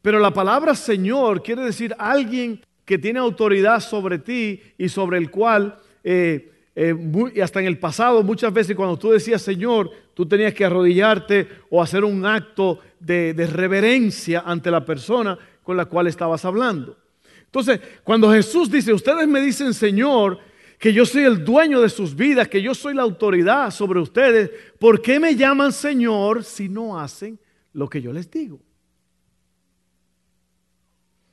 Pero 0.00 0.18
la 0.18 0.32
palabra 0.32 0.74
Señor 0.74 1.42
quiere 1.42 1.62
decir 1.62 1.94
alguien 1.98 2.60
que 2.84 2.98
tiene 2.98 3.18
autoridad 3.18 3.80
sobre 3.80 4.18
ti 4.18 4.62
y 4.78 4.88
sobre 4.88 5.18
el 5.18 5.30
cual, 5.30 5.76
eh, 6.02 6.50
eh, 6.74 6.94
hasta 7.42 7.60
en 7.60 7.66
el 7.66 7.78
pasado, 7.78 8.22
muchas 8.22 8.52
veces 8.52 8.74
cuando 8.74 8.96
tú 8.96 9.10
decías 9.10 9.42
Señor, 9.42 9.90
tú 10.14 10.26
tenías 10.26 10.54
que 10.54 10.64
arrodillarte 10.64 11.46
o 11.68 11.82
hacer 11.82 12.04
un 12.04 12.24
acto 12.24 12.78
de, 12.98 13.34
reverencia 13.52 14.42
ante 14.46 14.70
la 14.70 14.84
persona 14.84 15.38
con 15.62 15.76
la 15.76 15.84
cual 15.84 16.06
estabas 16.06 16.44
hablando. 16.44 16.96
Entonces, 17.44 17.80
cuando 18.02 18.32
Jesús 18.32 18.70
dice, 18.70 18.92
ustedes 18.92 19.28
me 19.28 19.40
dicen, 19.40 19.74
Señor, 19.74 20.38
que 20.78 20.92
yo 20.92 21.04
soy 21.04 21.24
el 21.24 21.44
dueño 21.44 21.80
de 21.80 21.88
sus 21.88 22.14
vidas, 22.14 22.48
que 22.48 22.62
yo 22.62 22.72
soy 22.72 22.94
la 22.94 23.02
autoridad 23.02 23.70
sobre 23.72 23.98
ustedes, 24.00 24.50
¿por 24.78 25.02
qué 25.02 25.18
me 25.18 25.34
llaman 25.34 25.72
Señor 25.72 26.44
si 26.44 26.68
no 26.68 26.98
hacen 26.98 27.38
lo 27.72 27.88
que 27.88 28.00
yo 28.00 28.12
les 28.12 28.30
digo? 28.30 28.60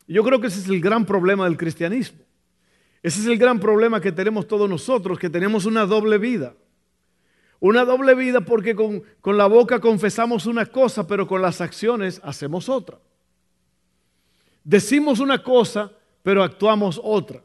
Yo 0.07 0.23
creo 0.23 0.41
que 0.41 0.47
ese 0.47 0.59
es 0.59 0.67
el 0.67 0.81
gran 0.81 1.05
problema 1.05 1.45
del 1.45 1.57
cristianismo. 1.57 2.19
Ese 3.03 3.19
es 3.19 3.27
el 3.27 3.37
gran 3.37 3.59
problema 3.59 4.01
que 4.01 4.11
tenemos 4.11 4.47
todos 4.47 4.67
nosotros, 4.67 5.19
que 5.19 5.29
tenemos 5.29 5.65
una 5.65 5.85
doble 5.85 6.17
vida. 6.17 6.55
Una 7.59 7.85
doble 7.85 8.15
vida 8.15 8.41
porque 8.41 8.75
con, 8.75 9.03
con, 9.21 9.37
la 9.37 9.45
boca 9.45 9.79
confesamos 9.79 10.47
una 10.47 10.65
cosa, 10.65 11.05
pero 11.07 11.27
con 11.27 11.41
las 11.41 11.61
acciones 11.61 12.19
hacemos 12.23 12.67
otra. 12.67 12.97
Decimos 14.63 15.19
una 15.19 15.41
cosa, 15.41 15.91
pero 16.23 16.43
actuamos 16.43 16.99
otra. 17.03 17.43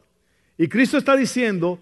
Y 0.57 0.67
Cristo 0.67 0.97
está 0.97 1.15
diciendo, 1.15 1.79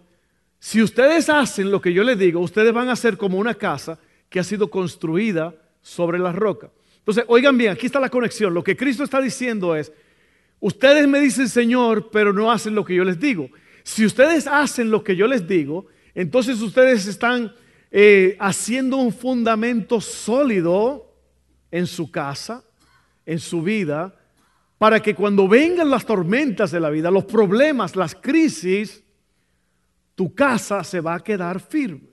si 0.60 0.84
ustedes 0.84 1.30
hacen 1.30 1.72
lo 1.72 1.82
que 1.82 1.94
yo 1.94 2.04
les 2.04 2.20
digo, 2.20 2.42
ustedes 2.42 2.74
van 2.74 2.90
a 2.90 2.96
ser 2.96 3.18
como 3.18 3.38
una 3.38 3.56
casa 3.56 3.98
que 4.30 4.40
ha 4.40 4.44
sido 4.44 4.70
construida 4.70 5.56
sobre 5.82 6.20
la 6.20 6.34
roca. 6.34 6.70
Entonces, 6.98 7.24
oigan 7.28 7.58
bien, 7.58 7.72
aquí 7.72 7.86
está 7.86 8.00
la 8.00 8.10
conexión. 8.10 8.54
Lo 8.54 8.64
que 8.64 8.76
Cristo 8.76 9.04
está 9.04 9.22
diciendo 9.22 9.76
es, 9.76 9.92
ustedes 10.60 11.08
me 11.08 11.20
dicen 11.20 11.48
Señor, 11.48 12.10
pero 12.12 12.34
no 12.34 12.52
hacen 12.52 12.76
lo 12.76 12.84
que 12.84 12.94
yo 12.94 13.04
les 13.04 13.20
digo. 13.20 13.50
Si 13.84 14.06
ustedes 14.06 14.46
hacen 14.46 14.92
lo 14.92 15.04
que 15.04 15.16
yo 15.16 15.26
les 15.26 15.48
digo, 15.48 15.88
entonces 16.14 16.62
ustedes 16.62 17.08
están 17.08 17.54
eh, 17.90 18.36
haciendo 18.40 18.98
un 18.98 19.14
fundamento 19.14 20.02
sólido 20.02 21.16
en 21.72 21.88
su 21.88 22.12
casa, 22.12 22.64
en 23.26 23.40
su 23.40 23.64
vida, 23.64 24.14
para 24.78 25.02
que 25.02 25.16
cuando 25.16 25.48
vengan 25.48 25.90
las 25.90 26.06
tormentas 26.06 26.72
de 26.72 26.80
la 26.80 26.90
vida, 26.90 27.10
los 27.10 27.26
problemas, 27.26 27.96
las 27.96 28.14
crisis, 28.14 29.04
tu 30.20 30.36
casa 30.36 30.84
se 30.84 31.00
va 31.00 31.16
a 31.16 31.24
quedar 31.24 31.62
firme. 31.62 32.10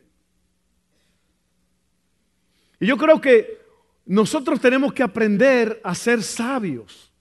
Y 2.79 2.87
yo 2.87 2.97
creo 2.97 3.21
que 3.21 3.59
nosotros 4.05 4.61
tenemos 4.61 4.92
que 4.92 5.03
aprender 5.03 5.81
a 5.83 5.92
ser 5.92 6.23
sabios, 6.23 7.12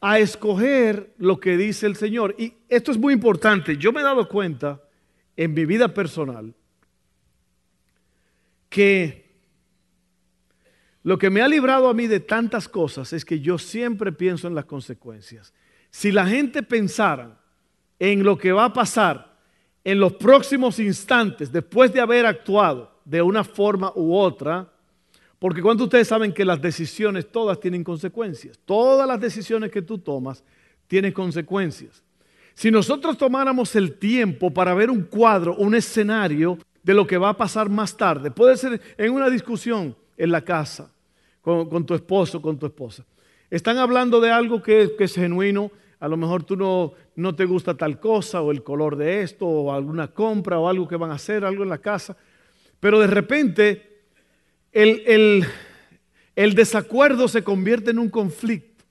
a 0.00 0.18
escoger 0.18 1.14
lo 1.16 1.38
que 1.38 1.56
dice 1.56 1.86
el 1.86 1.94
Señor. 1.94 2.34
Y 2.36 2.54
esto 2.68 2.90
es 2.90 2.98
muy 2.98 3.14
importante. 3.14 3.76
Yo 3.76 3.92
me 3.92 4.00
he 4.00 4.02
dado 4.02 4.28
cuenta 4.28 4.82
en 5.36 5.54
mi 5.54 5.64
vida 5.64 5.94
personal 5.94 6.52
que 8.68 9.32
lo 11.04 11.16
que 11.18 11.30
me 11.30 11.40
ha 11.40 11.46
librado 11.46 11.88
a 11.88 11.94
mí 11.94 12.08
de 12.08 12.18
tantas 12.18 12.68
cosas 12.68 13.12
es 13.12 13.24
que 13.24 13.38
yo 13.38 13.58
siempre 13.58 14.10
pienso 14.10 14.48
en 14.48 14.56
las 14.56 14.64
consecuencias. 14.64 15.54
Si 15.88 16.10
la 16.10 16.26
gente 16.26 16.64
pensara 16.64 17.40
en 18.00 18.24
lo 18.24 18.36
que 18.36 18.50
va 18.50 18.64
a 18.64 18.72
pasar 18.72 19.33
en 19.84 20.00
los 20.00 20.14
próximos 20.14 20.78
instantes, 20.78 21.52
después 21.52 21.92
de 21.92 22.00
haber 22.00 22.26
actuado 22.26 22.90
de 23.04 23.20
una 23.20 23.44
forma 23.44 23.92
u 23.94 24.14
otra, 24.14 24.68
porque 25.38 25.60
cuando 25.60 25.84
ustedes 25.84 26.08
saben 26.08 26.32
que 26.32 26.44
las 26.44 26.60
decisiones 26.60 27.30
todas 27.30 27.60
tienen 27.60 27.84
consecuencias, 27.84 28.58
todas 28.64 29.06
las 29.06 29.20
decisiones 29.20 29.70
que 29.70 29.82
tú 29.82 29.98
tomas 29.98 30.42
tienen 30.86 31.12
consecuencias. 31.12 32.02
Si 32.54 32.70
nosotros 32.70 33.18
tomáramos 33.18 33.74
el 33.76 33.98
tiempo 33.98 34.50
para 34.50 34.74
ver 34.74 34.90
un 34.90 35.02
cuadro, 35.02 35.56
un 35.56 35.74
escenario 35.74 36.58
de 36.82 36.94
lo 36.94 37.06
que 37.06 37.18
va 37.18 37.30
a 37.30 37.36
pasar 37.36 37.68
más 37.68 37.96
tarde, 37.96 38.30
puede 38.30 38.56
ser 38.56 38.80
en 38.96 39.12
una 39.12 39.28
discusión 39.28 39.96
en 40.16 40.30
la 40.30 40.42
casa, 40.42 40.90
con, 41.42 41.84
tu 41.84 41.94
esposo, 41.94 42.40
con 42.40 42.58
tu 42.58 42.66
esposa. 42.66 43.04
Están 43.50 43.76
hablando 43.76 44.20
de 44.20 44.30
algo 44.30 44.62
que, 44.62 44.94
es 44.98 45.14
genuino, 45.14 45.70
a 46.00 46.08
lo 46.08 46.16
mejor 46.16 46.44
tú 46.44 46.56
no, 46.56 46.92
no 47.16 47.34
te 47.34 47.44
gusta 47.44 47.76
tal 47.76 47.98
cosa 47.98 48.42
o 48.42 48.50
el 48.50 48.62
color 48.62 48.96
de 48.96 49.22
esto 49.22 49.46
o 49.46 49.72
alguna 49.72 50.08
compra 50.08 50.58
o 50.58 50.68
algo 50.68 50.86
que 50.86 50.96
van 50.96 51.10
a 51.10 51.14
hacer, 51.14 51.44
algo 51.44 51.62
en 51.62 51.70
la 51.70 51.78
casa. 51.78 52.16
Pero 52.80 53.00
de 53.00 53.06
repente 53.06 54.02
el, 54.72 55.46
el 56.36 56.54
desacuerdo 56.54 57.28
se 57.28 57.42
convierte 57.42 57.90
en 57.90 57.98
un 57.98 58.10
conflicto. 58.10 58.84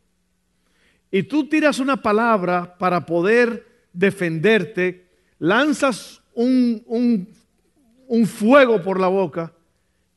Y 1.12 1.24
tú 1.24 1.48
tiras 1.48 1.78
una 1.78 1.98
palabra 1.98 2.76
para 2.78 3.06
poder 3.06 3.68
defenderte, 3.94 5.06
lanzas 5.38 6.24
un, 6.34 6.82
un, 6.88 7.30
un 8.08 8.26
fuego 8.26 8.82
por 8.82 9.00
la 9.00 9.08
boca 9.08 9.54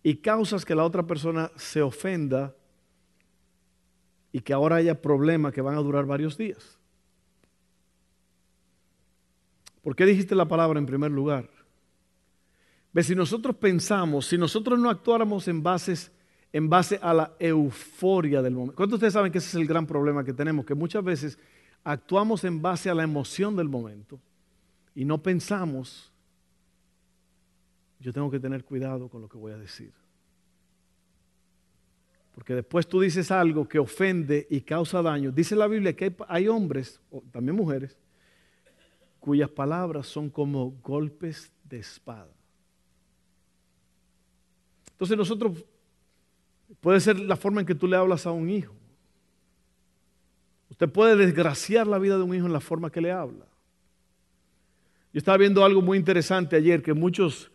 y 0.03 0.17
causas 0.17 0.65
que 0.65 0.75
la 0.75 0.85
otra 0.85 1.07
persona 1.07 1.51
se 1.57 1.83
ofenda 1.83 2.56
y 4.37 4.43
que 4.43 4.53
ahora 4.53 4.77
haya 4.77 5.01
problemas 5.01 5.55
que 5.55 5.63
van 5.63 5.77
a 5.77 5.81
durar 5.81 6.05
varios 6.05 6.37
días. 6.37 6.79
¿Por 9.81 9.97
qué 9.97 10.05
dijiste 10.05 10.35
la 10.35 10.47
palabra 10.47 10.79
en 10.79 10.85
primer 10.85 11.11
lugar? 11.11 11.49
Ve, 12.93 13.03
si 13.03 13.15
nosotros 13.15 13.57
pensamos, 13.57 14.27
si 14.27 14.37
nosotros 14.37 14.79
no 14.79 14.91
actuáramos 14.91 15.49
en, 15.49 15.65
en 16.53 16.69
base 16.69 16.99
a 17.01 17.15
la 17.15 17.35
euforia 17.39 18.43
del 18.43 18.53
momento. 18.53 18.77
¿Cuántos 18.77 19.01
de 19.01 19.07
ustedes 19.07 19.15
saben 19.15 19.33
que 19.33 19.39
ese 19.39 19.49
es 19.49 19.55
el 19.55 19.67
gran 19.67 19.87
problema 19.87 20.23
que 20.23 20.35
tenemos? 20.35 20.67
Que 20.67 20.75
muchas 20.75 21.03
veces 21.03 21.39
actuamos 21.83 22.45
en 22.45 22.61
base 22.61 22.91
a 22.91 22.95
la 22.95 23.05
emoción 23.05 23.57
del 23.57 23.71
momento 23.71 24.21
y 24.95 25.07
no 25.07 25.23
pensamos, 25.23 26.13
yo 28.01 28.13
tengo 28.13 28.31
que 28.31 28.39
tener 28.39 28.67
cuidado 28.67 29.09
con 29.09 29.23
lo 29.23 29.31
que 29.31 29.39
voy 29.39 29.53
a 29.53 29.57
decir. 29.57 29.95
Porque 32.37 32.55
después 32.55 32.87
tú 32.87 33.01
dices 33.01 33.31
algo 33.31 33.67
que 33.67 33.79
ofende 33.79 34.47
y 34.51 34.61
causa 34.61 35.01
daño. 35.01 35.33
Dice 35.33 35.57
la 35.57 35.67
Biblia 35.67 35.97
que 35.97 36.15
hay, 36.29 36.49
hombres, 36.49 37.01
también 37.33 37.57
mujeres, 37.57 37.97
cuyas 39.19 39.49
palabras 39.49 40.07
son 40.07 40.29
como 40.29 40.73
golpes 40.83 41.51
de 41.65 41.79
espada. 41.79 42.29
Entonces 44.91 45.17
nosotros, 45.17 45.65
puede 46.79 47.01
ser 47.01 47.19
la 47.19 47.37
forma 47.37 47.63
en 47.63 47.67
que 47.67 47.75
tú 47.75 47.89
le 47.89 47.97
hablas 47.97 48.27
a 48.27 48.33
un 48.33 48.51
hijo. 48.51 48.75
Usted 50.69 50.91
puede 50.91 51.17
desgraciar 51.17 51.87
la 51.87 51.99
vida 51.99 52.19
de 52.19 52.23
un 52.23 52.35
hijo 52.35 52.45
en 52.45 52.53
la 52.53 52.61
forma 52.61 52.91
que 52.91 53.01
le 53.01 53.13
habla. 53.13 53.47
Yo 55.11 55.19
estaba 55.19 55.39
viendo 55.39 55.65
algo 55.65 55.81
muy 55.81 55.97
interesante 55.97 56.55
ayer, 56.55 56.83
que 56.83 56.93
muchos, 56.93 57.51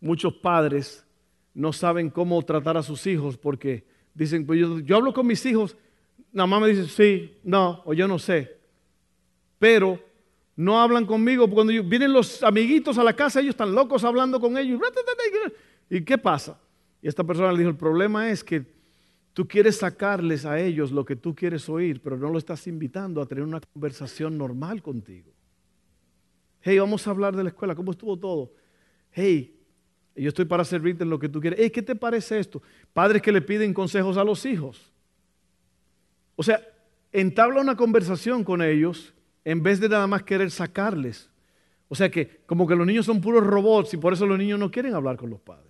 muchos 0.00 0.34
padres 0.34 1.06
no 1.54 1.72
saben 1.72 2.10
cómo 2.10 2.42
tratar 2.42 2.76
a 2.76 2.82
sus 2.82 3.06
hijos 3.06 3.38
porque 3.38 3.93
dicen, 4.14 4.46
pues 4.46 4.60
yo, 4.60 4.80
yo 4.80 4.96
hablo 4.96 5.12
con 5.12 5.26
mis 5.26 5.44
hijos, 5.44 5.76
la 6.32 6.46
mamá 6.46 6.66
me 6.66 6.72
dice, 6.72 6.88
sí, 6.88 7.38
no, 7.44 7.82
o 7.84 7.92
yo 7.92 8.08
no 8.08 8.18
sé. 8.18 8.56
Pero 9.58 10.00
no 10.56 10.80
hablan 10.80 11.06
conmigo. 11.06 11.48
Cuando 11.50 11.72
vienen 11.84 12.12
los 12.12 12.42
amiguitos 12.42 12.98
a 12.98 13.04
la 13.04 13.14
casa, 13.14 13.40
ellos 13.40 13.50
están 13.50 13.74
locos 13.74 14.04
hablando 14.04 14.40
con 14.40 14.56
ellos. 14.56 14.80
¿Y 15.90 16.02
qué 16.02 16.18
pasa? 16.18 16.58
Y 17.02 17.08
esta 17.08 17.24
persona 17.24 17.52
le 17.52 17.58
dijo, 17.58 17.70
el 17.70 17.76
problema 17.76 18.30
es 18.30 18.42
que 18.42 18.64
tú 19.32 19.46
quieres 19.46 19.78
sacarles 19.78 20.44
a 20.44 20.58
ellos 20.58 20.90
lo 20.90 21.04
que 21.04 21.16
tú 21.16 21.34
quieres 21.34 21.68
oír, 21.68 22.00
pero 22.00 22.16
no 22.16 22.30
lo 22.30 22.38
estás 22.38 22.66
invitando 22.66 23.20
a 23.20 23.26
tener 23.26 23.44
una 23.44 23.60
conversación 23.60 24.38
normal 24.38 24.82
contigo. 24.82 25.32
Hey, 26.62 26.78
vamos 26.78 27.06
a 27.06 27.10
hablar 27.10 27.36
de 27.36 27.42
la 27.42 27.50
escuela, 27.50 27.74
¿cómo 27.74 27.90
estuvo 27.90 28.18
todo? 28.18 28.52
Hey, 29.10 29.60
yo 30.22 30.28
estoy 30.28 30.44
para 30.44 30.64
servirte 30.64 31.02
en 31.02 31.10
lo 31.10 31.18
que 31.18 31.28
tú 31.28 31.40
quieres. 31.40 31.58
Hey, 31.60 31.70
¿qué 31.70 31.82
te 31.82 31.96
parece 31.96 32.38
esto? 32.38 32.62
Padres 32.92 33.20
que 33.20 33.32
le 33.32 33.42
piden 33.42 33.74
consejos 33.74 34.16
a 34.16 34.24
los 34.24 34.46
hijos. 34.46 34.92
O 36.36 36.42
sea, 36.42 36.60
entabla 37.12 37.60
una 37.60 37.76
conversación 37.76 38.44
con 38.44 38.62
ellos 38.62 39.12
en 39.44 39.62
vez 39.62 39.80
de 39.80 39.88
nada 39.88 40.06
más 40.06 40.22
querer 40.22 40.50
sacarles. 40.50 41.30
O 41.88 41.94
sea 41.94 42.10
que 42.10 42.40
como 42.46 42.66
que 42.66 42.76
los 42.76 42.86
niños 42.86 43.06
son 43.06 43.20
puros 43.20 43.44
robots 43.44 43.94
y 43.94 43.96
por 43.96 44.12
eso 44.12 44.26
los 44.26 44.38
niños 44.38 44.58
no 44.58 44.70
quieren 44.70 44.94
hablar 44.94 45.16
con 45.16 45.30
los 45.30 45.40
padres. 45.40 45.64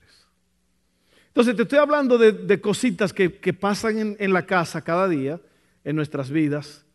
Entonces 1.29 1.57
te 1.57 1.63
estoy 1.63 1.79
hablando 1.79 2.17
de, 2.17 2.61
cositas 2.61 3.13
que, 3.13 3.29
pasan 3.53 3.99
en, 3.99 4.17
en 4.21 4.33
la 4.33 4.47
casa 4.47 4.83
cada 4.83 5.09
día, 5.09 5.41
en 5.83 5.97
nuestras 5.97 6.31
vidas, 6.31 6.87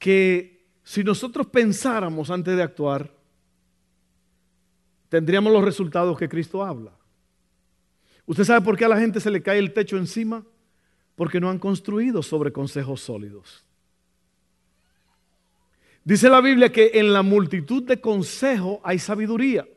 que 0.00 0.66
si 0.82 1.04
nosotros 1.04 1.46
pensáramos 1.46 2.28
antes 2.30 2.56
de 2.56 2.62
actuar, 2.62 3.08
tendríamos 5.12 5.52
los 5.52 5.62
resultados 5.62 6.18
que 6.18 6.26
Cristo 6.26 6.64
habla. 6.64 6.90
¿Usted 8.24 8.44
sabe 8.44 8.64
por 8.64 8.78
qué 8.78 8.86
a 8.86 8.88
la 8.88 8.98
gente 8.98 9.20
se 9.20 9.30
le 9.30 9.42
cae 9.42 9.58
el 9.58 9.74
techo 9.74 9.98
encima? 9.98 10.42
Porque 11.16 11.38
no 11.38 11.50
han 11.50 11.58
construido 11.58 12.22
sobre 12.22 12.50
consejos 12.50 13.02
sólidos. 13.02 13.62
Dice 16.02 16.30
la 16.30 16.40
Biblia 16.40 16.72
que 16.72 16.92
en 16.94 17.12
la 17.12 17.20
multitud 17.20 17.82
de 17.82 18.00
consejos 18.00 18.78
hay 18.82 18.98
sabiduría. 18.98 19.68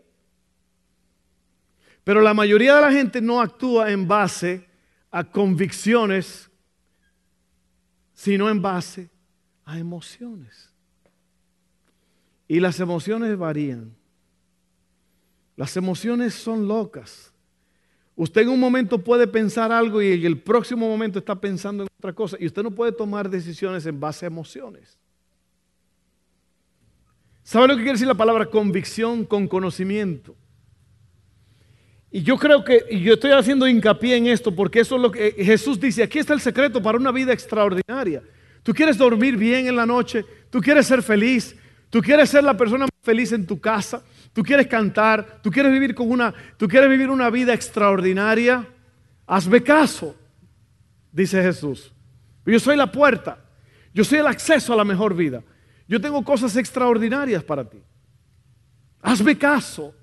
Pero 2.05 2.21
la 2.21 2.33
mayoría 2.33 2.73
de 2.73 2.81
la 2.81 2.91
gente 2.93 3.19
no 3.19 3.41
actúa 3.41 3.91
en 3.91 4.07
base 4.07 4.65
a 5.11 5.25
convicciones, 5.25 6.49
sino 8.13 8.49
en 8.49 8.61
base 8.61 9.09
a 9.65 9.77
emociones. 9.77 10.73
Y 12.47 12.61
las 12.61 12.79
emociones 12.79 13.37
varían. 13.37 13.97
Las 15.55 15.75
emociones 15.77 16.33
son 16.33 16.67
locas. 16.67 17.33
Usted 18.15 18.41
en 18.41 18.49
un 18.49 18.59
momento 18.59 18.97
puede 18.97 19.27
pensar 19.27 19.71
algo 19.71 20.01
y 20.01 20.13
en 20.13 20.25
el 20.25 20.39
próximo 20.39 20.87
momento 20.87 21.19
está 21.19 21.35
pensando 21.35 21.83
en 21.83 21.89
otra 21.97 22.13
cosa. 22.13 22.37
Y 22.39 22.45
usted 22.45 22.63
no 22.63 22.71
puede 22.71 22.91
tomar 22.91 23.29
decisiones 23.29 23.85
en 23.85 23.99
base 23.99 24.25
a 24.25 24.27
emociones. 24.27 24.97
¿Sabe 27.43 27.67
lo 27.67 27.73
que 27.75 27.81
quiere 27.81 27.93
decir 27.93 28.07
la 28.07 28.15
palabra 28.15 28.45
convicción 28.47 29.25
con 29.25 29.47
conocimiento? 29.47 30.35
Y 32.09 32.23
yo 32.23 32.37
creo 32.37 32.63
que, 32.63 32.85
y 32.89 33.01
yo 33.01 33.15
estoy 33.15 33.31
haciendo 33.31 33.67
hincapié 33.67 34.15
en 34.15 34.27
esto 34.27 34.55
porque 34.55 34.79
eso 34.79 34.95
es 34.95 35.01
lo 35.01 35.11
que 35.11 35.31
Jesús 35.33 35.79
dice, 35.79 36.01
aquí 36.01 36.17
está 36.17 36.33
el 36.33 36.39
secreto 36.39 36.81
para 36.81 36.97
una 36.97 37.11
vida 37.11 37.33
extraordinaria. 37.33 38.23
Tú 38.63 38.73
quieres 38.73 38.97
dormir 38.97 39.35
bien 39.35 39.67
en 39.67 39.75
la 39.75 39.85
noche, 39.85 40.25
tú 40.49 40.61
quieres 40.61 40.87
ser 40.87 41.03
feliz, 41.03 41.55
tú 41.89 42.01
quieres 42.01 42.29
ser 42.29 42.43
la 42.43 42.55
persona 42.55 42.85
más 42.85 43.03
feliz 43.03 43.33
en 43.33 43.45
tu 43.45 43.59
casa, 43.59 44.01
tú 44.35 44.43
quieres 44.43 44.67
cantar, 44.67 45.39
tú 45.41 45.49
quieres 45.49 45.71
vivir 45.71 45.95
con 45.95 46.11
una, 46.11 46.33
tú 46.57 46.67
quieres 46.67 46.89
vivir 46.89 47.09
una 47.09 47.29
vida 47.29 47.53
extraordinaria. 47.53 48.67
Hazme 49.25 49.63
caso, 49.63 50.13
dice 51.09 51.41
Jesús. 51.41 51.93
Yo 52.45 52.59
soy 52.59 52.75
la 52.75 52.91
puerta, 52.91 53.39
yo 53.93 54.03
soy 54.03 54.19
el 54.19 54.27
acceso 54.27 54.73
a 54.73 54.75
la 54.75 54.83
mejor 54.83 55.15
vida. 55.15 55.41
Yo 55.87 56.01
tengo 56.01 56.21
cosas 56.25 56.57
extraordinarias 56.57 57.45
para 57.45 57.63
ti. 57.63 57.81
Hazme 59.01 59.37
caso. 59.37 59.95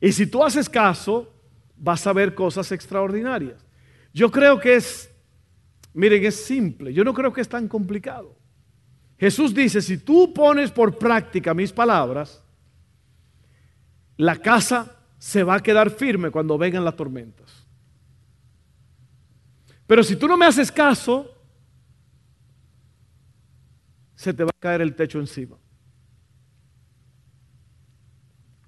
Y 0.00 0.10
si 0.10 0.26
tú 0.26 0.42
haces 0.42 0.68
caso, 0.68 1.32
vas 1.76 2.04
a 2.04 2.12
ver 2.12 2.34
cosas 2.34 2.72
extraordinarias. 2.72 3.64
Yo 4.12 4.28
creo 4.28 4.58
que 4.58 4.74
es, 4.74 5.08
miren, 5.94 6.24
es 6.24 6.44
simple. 6.44 6.92
Yo 6.92 7.04
no 7.04 7.14
creo 7.14 7.32
que 7.32 7.42
es 7.42 7.48
tan 7.48 7.68
complicado. 7.68 8.36
Jesús 9.18 9.54
dice, 9.54 9.80
si 9.82 9.98
tú 9.98 10.34
pones 10.34 10.72
por 10.72 10.98
práctica 10.98 11.54
mis 11.54 11.72
palabras, 11.72 12.42
la 14.18 14.36
casa 14.36 14.96
se 15.18 15.42
va 15.42 15.54
a 15.54 15.62
quedar 15.62 15.90
firme 15.90 16.30
cuando 16.30 16.58
vengan 16.58 16.84
las 16.84 16.96
tormentas. 16.96 17.66
Pero 19.86 20.02
si 20.02 20.16
tú 20.16 20.28
no 20.28 20.36
me 20.36 20.44
haces 20.44 20.70
caso, 20.70 21.34
se 24.14 24.34
te 24.34 24.44
va 24.44 24.50
a 24.50 24.60
caer 24.60 24.82
el 24.82 24.94
techo 24.94 25.18
encima. 25.18 25.56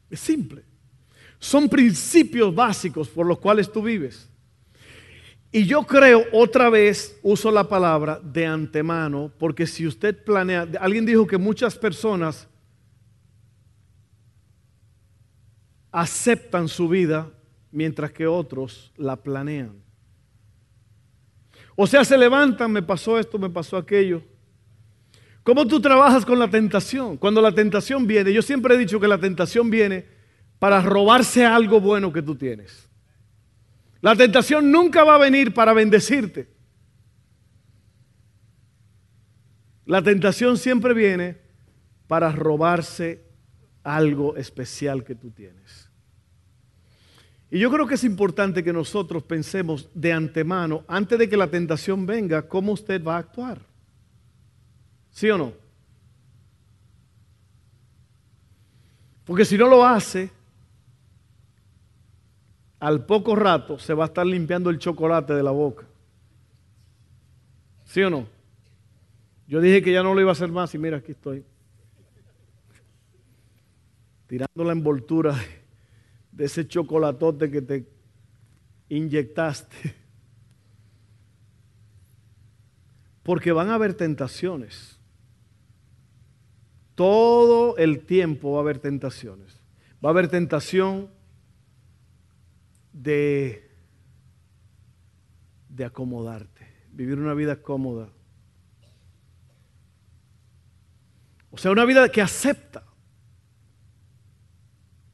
Es 0.09 0.21
simple. 0.21 0.65
Son 1.39 1.69
principios 1.69 2.55
básicos 2.55 3.09
por 3.09 3.27
los 3.27 3.39
cuales 3.39 3.71
tú 3.71 3.83
vives. 3.83 4.31
Y 5.53 5.65
yo 5.67 5.83
creo, 5.83 6.25
otra 6.33 6.71
vez, 6.71 7.19
uso 7.23 7.51
la 7.51 7.69
palabra 7.69 8.21
de 8.23 8.47
antemano, 8.47 9.33
porque 9.37 9.67
si 9.67 9.85
usted 9.85 10.23
planea, 10.23 10.69
alguien 10.81 11.05
dijo 11.05 11.27
que 11.27 11.39
muchas 11.39 11.77
personas 11.77 12.47
aceptan 15.93 16.69
su 16.69 16.89
vida 16.89 17.31
mientras 17.71 18.13
que 18.13 18.27
otros 18.27 18.93
la 18.97 19.17
planean. 19.17 19.83
O 21.77 21.87
sea, 21.87 22.05
se 22.05 22.19
levantan, 22.19 22.71
me 22.71 22.83
pasó 22.83 23.19
esto, 23.19 23.39
me 23.39 23.49
pasó 23.49 23.77
aquello. 23.77 24.23
¿Cómo 25.43 25.67
tú 25.67 25.81
trabajas 25.81 26.27
con 26.27 26.39
la 26.39 26.49
tentación? 26.49 27.17
Cuando 27.17 27.41
la 27.41 27.53
tentación 27.53 28.07
viene, 28.07 28.33
yo 28.33 28.43
siempre 28.43 28.75
he 28.75 28.79
dicho 28.79 29.01
que 29.01 29.09
la 29.09 29.19
tentación 29.19 29.71
viene 29.71 30.05
para 30.59 30.83
robarse 30.83 31.45
algo 31.47 31.81
bueno 31.81 32.13
que 32.13 32.23
tú 32.23 32.35
tienes. 32.35 32.89
La 34.03 34.15
tentación 34.15 34.71
nunca 34.71 35.05
va 35.05 35.15
a 35.15 35.19
venir 35.19 35.55
para 35.55 35.73
bendecirte. 35.73 36.49
La 39.87 40.03
tentación 40.03 40.57
siempre 40.57 40.95
viene 40.95 41.39
para 42.07 42.31
robarse 42.31 43.30
algo 43.83 44.37
especial 44.37 45.05
que 45.05 45.15
tú 45.15 45.31
tienes. 45.31 45.91
Y 47.51 47.59
yo 47.59 47.71
creo 47.71 47.87
que 47.87 47.95
es 47.95 48.05
importante 48.05 48.63
que 48.63 48.73
nosotros 48.73 49.25
pensemos 49.25 49.89
de 49.93 50.13
antemano, 50.13 50.85
antes 50.87 51.19
de 51.19 51.29
que 51.29 51.37
la 51.37 51.49
tentación 51.49 52.07
venga, 52.07 52.47
cómo 52.47 52.73
usted 52.73 53.03
va 53.03 53.17
a 53.17 53.19
actuar. 53.19 53.61
¿Sí 55.11 55.29
o 55.31 55.37
no? 55.37 55.53
Porque 59.25 59.45
si 59.45 59.59
no 59.59 59.69
lo 59.69 59.85
hace, 59.85 60.31
al 62.79 63.05
poco 63.05 63.35
rato 63.35 63.79
se 63.79 63.95
va 63.95 64.05
a 64.05 64.07
estar 64.07 64.27
limpiando 64.27 64.71
el 64.71 64.79
chocolate 64.79 65.35
de 65.35 65.43
la 65.43 65.51
boca. 65.51 65.87
¿Sí 67.85 68.03
o 68.03 68.11
no? 68.11 68.27
Yo 69.49 69.61
dije 69.61 69.83
que 69.83 69.93
ya 69.93 70.05
no 70.05 70.15
lo 70.15 70.21
iba 70.21 70.31
a 70.31 70.33
hacer 70.33 70.51
más 70.51 70.73
y 70.75 70.79
mira, 70.79 70.99
aquí 70.99 71.11
estoy. 71.11 71.45
Tirando 74.31 74.63
la 74.63 74.71
envoltura 74.71 75.37
de 76.31 76.45
ese 76.45 76.69
chocolatote 76.69 77.51
que 77.51 77.63
te 77.63 77.89
inyectaste. 78.89 79.97
Porque 83.25 83.51
van 83.51 83.71
a 83.71 83.75
haber 83.75 83.95
tentaciones. 83.95 85.01
Todo 86.95 87.77
el 87.77 88.07
tiempo 88.07 88.53
va 88.53 88.59
a 88.59 88.61
haber 88.61 88.79
tentaciones. 88.79 89.59
Va 89.95 90.11
a 90.11 90.13
haber 90.13 90.29
tentación 90.29 91.11
de, 92.93 93.69
de 95.69 95.85
acomodarte, 95.85 96.69
vivir 96.93 97.19
una 97.19 97.35
vida 97.35 97.61
cómoda. 97.61 98.13
O 101.51 101.59
sea, 101.59 101.73
una 101.73 101.85
vida 101.85 102.09
que 102.11 102.23
acepta. 102.23 102.85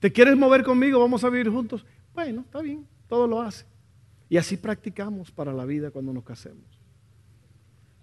¿Te 0.06 0.12
quieres 0.12 0.36
mover 0.36 0.62
conmigo? 0.62 1.00
Vamos 1.00 1.24
a 1.24 1.30
vivir 1.30 1.50
juntos. 1.50 1.84
Bueno, 2.14 2.42
está 2.42 2.62
bien, 2.62 2.86
todo 3.08 3.26
lo 3.26 3.42
hace. 3.42 3.66
Y 4.28 4.36
así 4.36 4.56
practicamos 4.56 5.32
para 5.32 5.52
la 5.52 5.64
vida 5.64 5.90
cuando 5.90 6.12
nos 6.12 6.22
casemos. 6.22 6.80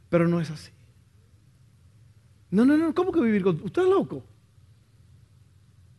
Pero 0.09 0.27
no 0.27 0.41
es 0.41 0.51
así. 0.51 0.73
No, 2.51 2.65
no, 2.65 2.75
no, 2.75 2.93
¿cómo 2.93 3.09
que 3.13 3.21
vivir 3.21 3.41
contigo? 3.41 3.67
Usted 3.67 3.83
es 3.83 3.87
loco. 3.87 4.21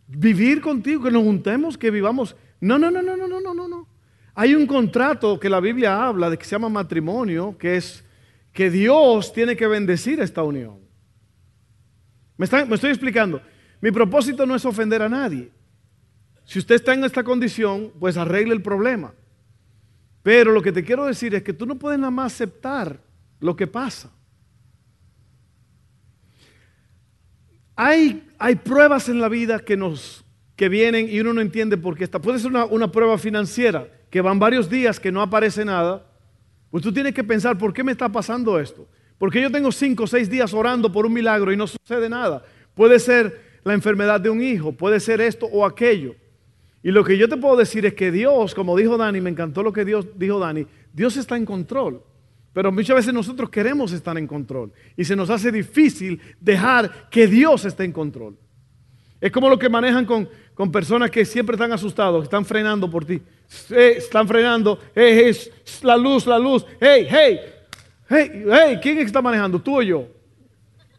Vivir 0.07 0.61
contigo, 0.61 1.05
que 1.05 1.11
nos 1.11 1.23
juntemos, 1.23 1.79
que 1.79 1.91
vivamos 1.91 2.37
no, 2.61 2.79
no, 2.79 2.91
no, 2.91 3.01
no, 3.01 3.17
no, 3.17 3.41
no, 3.41 3.55
no, 3.55 3.67
no. 3.67 3.89
Hay 4.35 4.55
un 4.55 4.67
contrato 4.67 5.41
que 5.41 5.49
la 5.49 5.61
Biblia 5.61 6.07
habla 6.07 6.29
de 6.29 6.37
que 6.37 6.45
se 6.45 6.51
llama 6.51 6.69
matrimonio, 6.69 7.57
que 7.57 7.77
es 7.77 8.05
que 8.53 8.69
Dios 8.69 9.33
tiene 9.33 9.57
que 9.57 9.67
bendecir 9.67 10.21
esta 10.21 10.43
unión. 10.43 10.81
¿Me, 12.37 12.47
me 12.67 12.75
estoy 12.75 12.91
explicando? 12.91 13.41
Mi 13.81 13.91
propósito 13.91 14.45
no 14.45 14.55
es 14.55 14.67
ofender 14.67 15.01
a 15.01 15.09
nadie. 15.09 15.54
Si 16.45 16.59
usted 16.59 16.77
está 16.77 16.95
en 16.95 17.05
esta 17.05 17.25
condición, 17.25 17.93
pues 17.99 18.17
arregle 18.17 18.55
el 18.55 18.63
problema. 18.63 19.15
Pero 20.23 20.53
lo 20.53 20.63
que 20.63 20.73
te 20.73 20.85
quiero 20.85 21.05
decir 21.05 21.35
es 21.35 21.43
que 21.43 21.53
tú 21.53 21.67
no 21.67 21.77
puedes 21.77 21.99
nada 21.99 22.11
más 22.11 22.33
aceptar 22.33 23.01
lo 23.41 23.57
que 23.57 23.67
pasa. 23.67 24.11
Hay, 27.77 28.27
hay 28.39 28.57
pruebas 28.57 29.09
en 29.09 29.21
la 29.21 29.29
vida 29.29 29.59
que 29.59 29.77
nos 29.77 30.25
que 30.57 30.69
vienen 30.69 31.09
y 31.09 31.21
uno 31.21 31.33
no 31.33 31.41
entiende 31.41 31.77
por 31.77 31.97
qué 31.97 32.05
está. 32.05 32.21
Puede 32.21 32.39
ser 32.39 32.53
una, 32.53 32.93
prueba 32.93 33.19
financiera, 33.19 33.89
que 34.11 34.21
van 34.21 34.39
varios 34.39 34.71
días 34.71 35.01
que 35.01 35.11
no 35.11 35.21
aparece 35.21 35.65
nada. 35.65 36.07
Pues 36.71 36.83
tú 36.83 36.93
tienes 36.93 37.15
que 37.15 37.25
pensar, 37.25 37.59
¿por 37.59 37.73
qué 37.73 37.83
me 37.83 37.93
está 37.93 38.09
pasando 38.09 38.59
esto? 38.59 38.89
Porque 39.19 39.41
yo 39.41 39.51
tengo 39.51 39.73
cinco 39.73 40.05
o 40.05 40.07
seis 40.07 40.31
días 40.31 40.55
orando 40.55 40.93
por 40.93 41.07
un 41.07 41.13
milagro 41.13 41.53
y 41.53 41.57
no 41.57 41.67
sucede 41.67 42.09
nada. 42.09 42.45
Puede 42.75 42.99
ser 42.99 43.59
la 43.65 43.75
enfermedad 43.75 44.21
de 44.21 44.31
un 44.31 44.43
hijo, 44.43 44.73
puede 44.73 45.01
ser 45.01 45.21
esto 45.21 45.47
o 45.47 45.65
aquello. 45.65 46.15
Y 46.85 46.91
lo 46.91 47.03
que 47.03 47.17
yo 47.17 47.31
te 47.31 47.39
puedo 47.39 47.57
decir 47.57 47.87
es 47.87 47.95
que 47.95 48.13
Dios, 48.13 48.55
como 48.55 48.77
dijo 48.77 48.99
Dani, 48.99 49.19
me 49.19 49.31
encantó 49.31 49.63
lo 49.63 49.73
que 49.73 49.87
Dios 49.87 50.07
dijo 50.17 50.39
Dani, 50.39 50.67
Dios 50.93 51.17
está 51.17 51.35
en 51.35 51.47
control. 51.47 52.03
Pero 52.53 52.71
muchas 52.71 52.97
veces 52.97 53.15
nosotros 53.15 53.49
queremos 53.49 53.91
estar 53.93 54.19
en 54.19 54.27
control 54.27 54.71
y 54.95 55.03
se 55.03 55.17
nos 55.17 55.31
hace 55.31 55.51
difícil 55.51 56.21
dejar 56.39 57.09
que 57.09 57.27
Dios 57.27 57.65
esté 57.65 57.85
en 57.85 57.93
control. 57.93 58.37
Es 59.19 59.33
como 59.33 59.49
lo 59.49 59.59
que 59.59 59.71
manejan 59.71 60.05
con, 60.05 60.29
con 60.53 60.71
personas 60.71 61.11
que 61.11 61.25
siempre 61.25 61.55
están 61.55 61.73
asustados, 61.73 62.21
que 62.21 62.25
están 62.25 62.45
frenando 62.45 62.91
por 62.91 63.07
ti. 63.07 63.15
Eh, 63.71 63.95
están 63.97 64.29
frenando, 64.29 64.79
hey, 64.95 65.23
hey, 65.25 65.53
la 65.85 65.97
luz, 65.97 66.27
la 66.27 66.39
luz, 66.39 66.67
hey, 66.79 67.07
hey, 67.09 67.41
hey, 68.11 68.45
hey, 68.47 68.79
¿quién 68.83 68.99
está 68.99 69.23
manejando? 69.23 69.59
¿Tú 69.59 69.79
o 69.79 69.83
yo? 69.83 70.07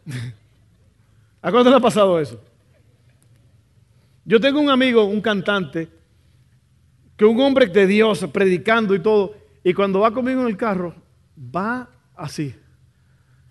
¿A 1.40 1.52
cuánto 1.52 1.70
le 1.70 1.76
ha 1.76 1.80
pasado 1.80 2.18
eso? 2.18 2.40
Yo 4.26 4.38
tengo 4.40 4.60
un 4.60 4.68
amigo, 4.68 5.04
un 5.04 5.22
cantante, 5.22 5.88
que 7.16 7.24
un 7.24 7.40
hombre 7.40 7.66
de 7.66 7.86
Dios 7.86 8.26
predicando 8.32 8.94
y 8.94 8.98
todo, 8.98 9.34
y 9.64 9.72
cuando 9.72 10.00
va 10.00 10.12
conmigo 10.12 10.42
en 10.42 10.48
el 10.48 10.56
carro, 10.58 10.94
va 11.38 11.88
así. 12.14 12.54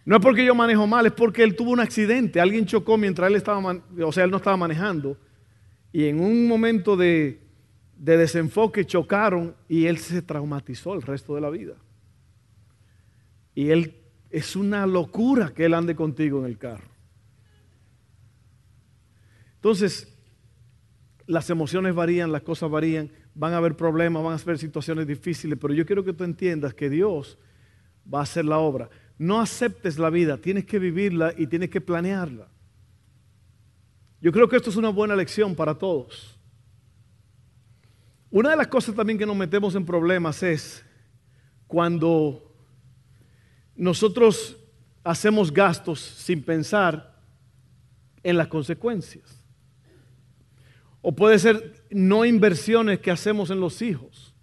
No 0.06 0.18
es 0.18 0.22
porque 0.22 0.46
yo 0.46 0.54
manejo 0.54 0.86
mal, 0.86 1.08
es 1.08 1.14
porque 1.14 1.42
él 1.42 1.56
tuvo 1.56 1.72
un 1.72 1.80
accidente. 1.80 2.40
Alguien 2.40 2.68
chocó 2.68 2.96
mientras 2.96 3.28
él 3.30 3.38
estaba, 3.38 3.82
o 4.04 4.12
sea, 4.12 4.24
él 4.24 4.30
no 4.30 4.38
estaba 4.38 4.56
manejando 4.56 5.18
y 5.96 6.10
en 6.10 6.20
un 6.20 6.46
momento 6.46 6.98
de, 6.98 7.40
desenfoque 7.96 8.84
chocaron 8.84 9.56
y 9.70 9.86
él 9.86 9.98
se 9.98 10.22
traumatizó 10.22 10.94
el 10.94 11.02
resto 11.02 11.36
de 11.36 11.40
la 11.40 11.50
vida. 11.50 11.76
Y 13.56 13.70
él 13.70 13.96
es 14.30 14.58
una 14.58 14.86
locura 14.86 15.54
que 15.54 15.64
él 15.64 15.74
ande 15.74 15.96
contigo 15.96 16.40
en 16.40 16.48
el 16.48 16.58
carro. 16.58 16.90
Entonces, 19.56 20.15
las 21.28 21.50
emociones 21.50 21.96
varían, 21.96 22.32
las 22.32 22.44
cosas 22.44 22.70
varían, 22.70 23.12
van 23.34 23.54
a 23.54 23.58
haber 23.58 23.76
problemas, 23.76 24.24
van 24.24 24.34
a 24.34 24.42
haber 24.42 24.58
situaciones 24.58 25.08
difíciles, 25.08 25.58
pero 25.60 25.74
yo 25.74 25.86
quiero 25.86 26.04
que 26.04 26.14
tú 26.14 26.24
entiendas 26.24 26.74
que 26.74 26.90
Dios 26.90 27.38
va 28.12 28.20
a 28.20 28.24
hacer 28.24 28.46
la 28.46 28.60
obra. 28.60 28.90
No 29.18 29.40
aceptes 29.40 29.98
la 29.98 30.10
vida, 30.10 30.38
tienes 30.38 30.66
que 30.66 30.78
vivirla 30.80 31.34
y 31.38 31.48
tienes 31.48 31.70
que 31.70 31.82
planearla. 31.82 32.48
Yo 34.22 34.32
creo 34.32 34.48
que 34.48 34.56
esto 34.56 34.70
es 34.70 34.76
una 34.76 34.90
buena 34.90 35.16
lección 35.16 35.56
para 35.56 35.76
todos. 35.76 36.40
Una 38.30 38.50
de 38.50 38.58
las 38.58 38.68
cosas 38.68 38.96
también 38.96 39.18
que 39.18 39.26
nos 39.26 39.36
metemos 39.36 39.76
en 39.76 39.86
problemas 39.86 40.44
es 40.44 40.84
cuando 41.68 42.54
nosotros 43.76 44.58
hacemos 45.04 45.54
gastos 45.54 46.00
sin 46.00 46.44
pensar 46.44 47.16
en 48.24 48.38
las 48.38 48.48
consecuencias. 48.48 49.35
O 51.08 51.12
puede 51.12 51.38
ser 51.38 51.86
no 51.92 52.26
inversiones 52.26 53.00
que 53.00 53.12
hacemos 53.12 53.52
en 53.52 53.60
los 53.60 53.84
hijos. 53.84 54.34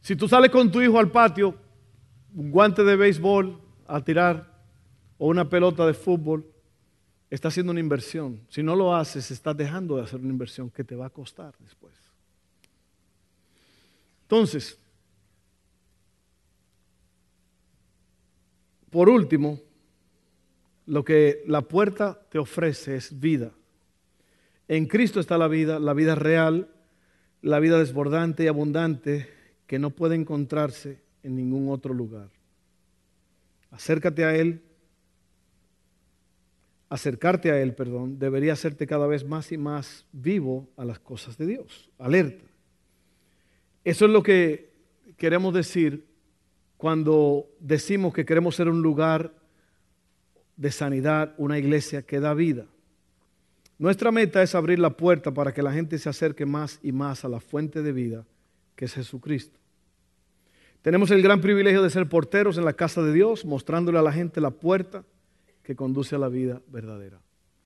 Si 0.00 0.16
tú 0.16 0.26
sales 0.26 0.50
con 0.50 0.72
tu 0.72 0.80
hijo 0.80 0.98
al 0.98 1.10
patio, 1.10 1.54
un 2.34 2.50
guante 2.50 2.82
de 2.82 2.96
béisbol 2.96 3.60
a 3.86 4.02
tirar 4.02 4.64
o 5.18 5.28
una 5.28 5.50
pelota 5.50 5.86
de 5.86 5.92
fútbol, 5.92 6.50
está 7.28 7.48
haciendo 7.48 7.72
una 7.72 7.80
inversión. 7.80 8.40
Si 8.48 8.62
no 8.62 8.74
lo 8.74 8.96
haces, 8.96 9.30
estás 9.30 9.54
dejando 9.54 9.96
de 9.96 10.04
hacer 10.04 10.18
una 10.18 10.30
inversión 10.30 10.70
que 10.70 10.82
te 10.82 10.96
va 10.96 11.04
a 11.04 11.10
costar 11.10 11.54
después. 11.58 11.92
Entonces, 14.22 14.78
por 18.88 19.10
último, 19.10 19.60
lo 20.86 21.04
que 21.04 21.44
la 21.46 21.60
puerta 21.60 22.18
te 22.30 22.38
ofrece 22.38 22.96
es 22.96 23.20
vida. 23.20 23.52
En 24.70 24.86
Cristo 24.86 25.18
está 25.18 25.36
la 25.36 25.48
vida, 25.48 25.80
la 25.80 25.94
vida 25.94 26.14
real, 26.14 26.68
la 27.42 27.58
vida 27.58 27.76
desbordante 27.76 28.44
y 28.44 28.46
abundante 28.46 29.28
que 29.66 29.80
no 29.80 29.90
puede 29.90 30.14
encontrarse 30.14 31.00
en 31.24 31.34
ningún 31.34 31.70
otro 31.70 31.92
lugar. 31.92 32.30
Acércate 33.72 34.24
a 34.24 34.36
Él. 34.36 34.62
Acercarte 36.88 37.50
a 37.50 37.60
Él, 37.60 37.74
perdón, 37.74 38.20
debería 38.20 38.52
hacerte 38.52 38.86
cada 38.86 39.08
vez 39.08 39.24
más 39.24 39.50
y 39.50 39.58
más 39.58 40.06
vivo 40.12 40.68
a 40.76 40.84
las 40.84 41.00
cosas 41.00 41.36
de 41.36 41.46
Dios, 41.48 41.90
alerta. 41.98 42.44
Eso 43.82 44.04
es 44.04 44.12
lo 44.12 44.22
que 44.22 44.70
queremos 45.16 45.52
decir 45.52 46.06
cuando 46.76 47.48
decimos 47.58 48.14
que 48.14 48.24
queremos 48.24 48.54
ser 48.54 48.68
un 48.68 48.82
lugar 48.82 49.34
de 50.56 50.70
sanidad, 50.70 51.34
una 51.38 51.58
iglesia 51.58 52.02
que 52.02 52.20
da 52.20 52.34
vida. 52.34 52.66
Nuestra 53.80 54.12
meta 54.12 54.42
es 54.42 54.54
abrir 54.54 54.78
la 54.78 54.90
puerta 54.90 55.32
para 55.32 55.54
que 55.54 55.62
la 55.62 55.72
gente 55.72 55.96
se 55.96 56.10
acerque 56.10 56.44
más 56.44 56.78
y 56.82 56.92
más 56.92 57.24
a 57.24 57.30
la 57.30 57.40
fuente 57.40 57.80
de 57.80 57.92
vida, 57.92 58.26
que 58.76 58.84
es 58.84 58.92
Jesucristo. 58.92 59.58
Tenemos 60.82 61.10
el 61.10 61.22
gran 61.22 61.40
privilegio 61.40 61.82
de 61.82 61.88
ser 61.88 62.06
porteros 62.06 62.58
en 62.58 62.66
la 62.66 62.74
casa 62.74 63.00
de 63.00 63.14
Dios, 63.14 63.46
mostrándole 63.46 63.98
a 63.98 64.02
la 64.02 64.12
gente 64.12 64.42
la 64.42 64.50
puerta 64.50 65.02
que 65.62 65.76
conduce 65.76 66.14
a 66.14 66.18
la 66.18 66.28
vida 66.28 66.60
verdadera. 66.68 67.20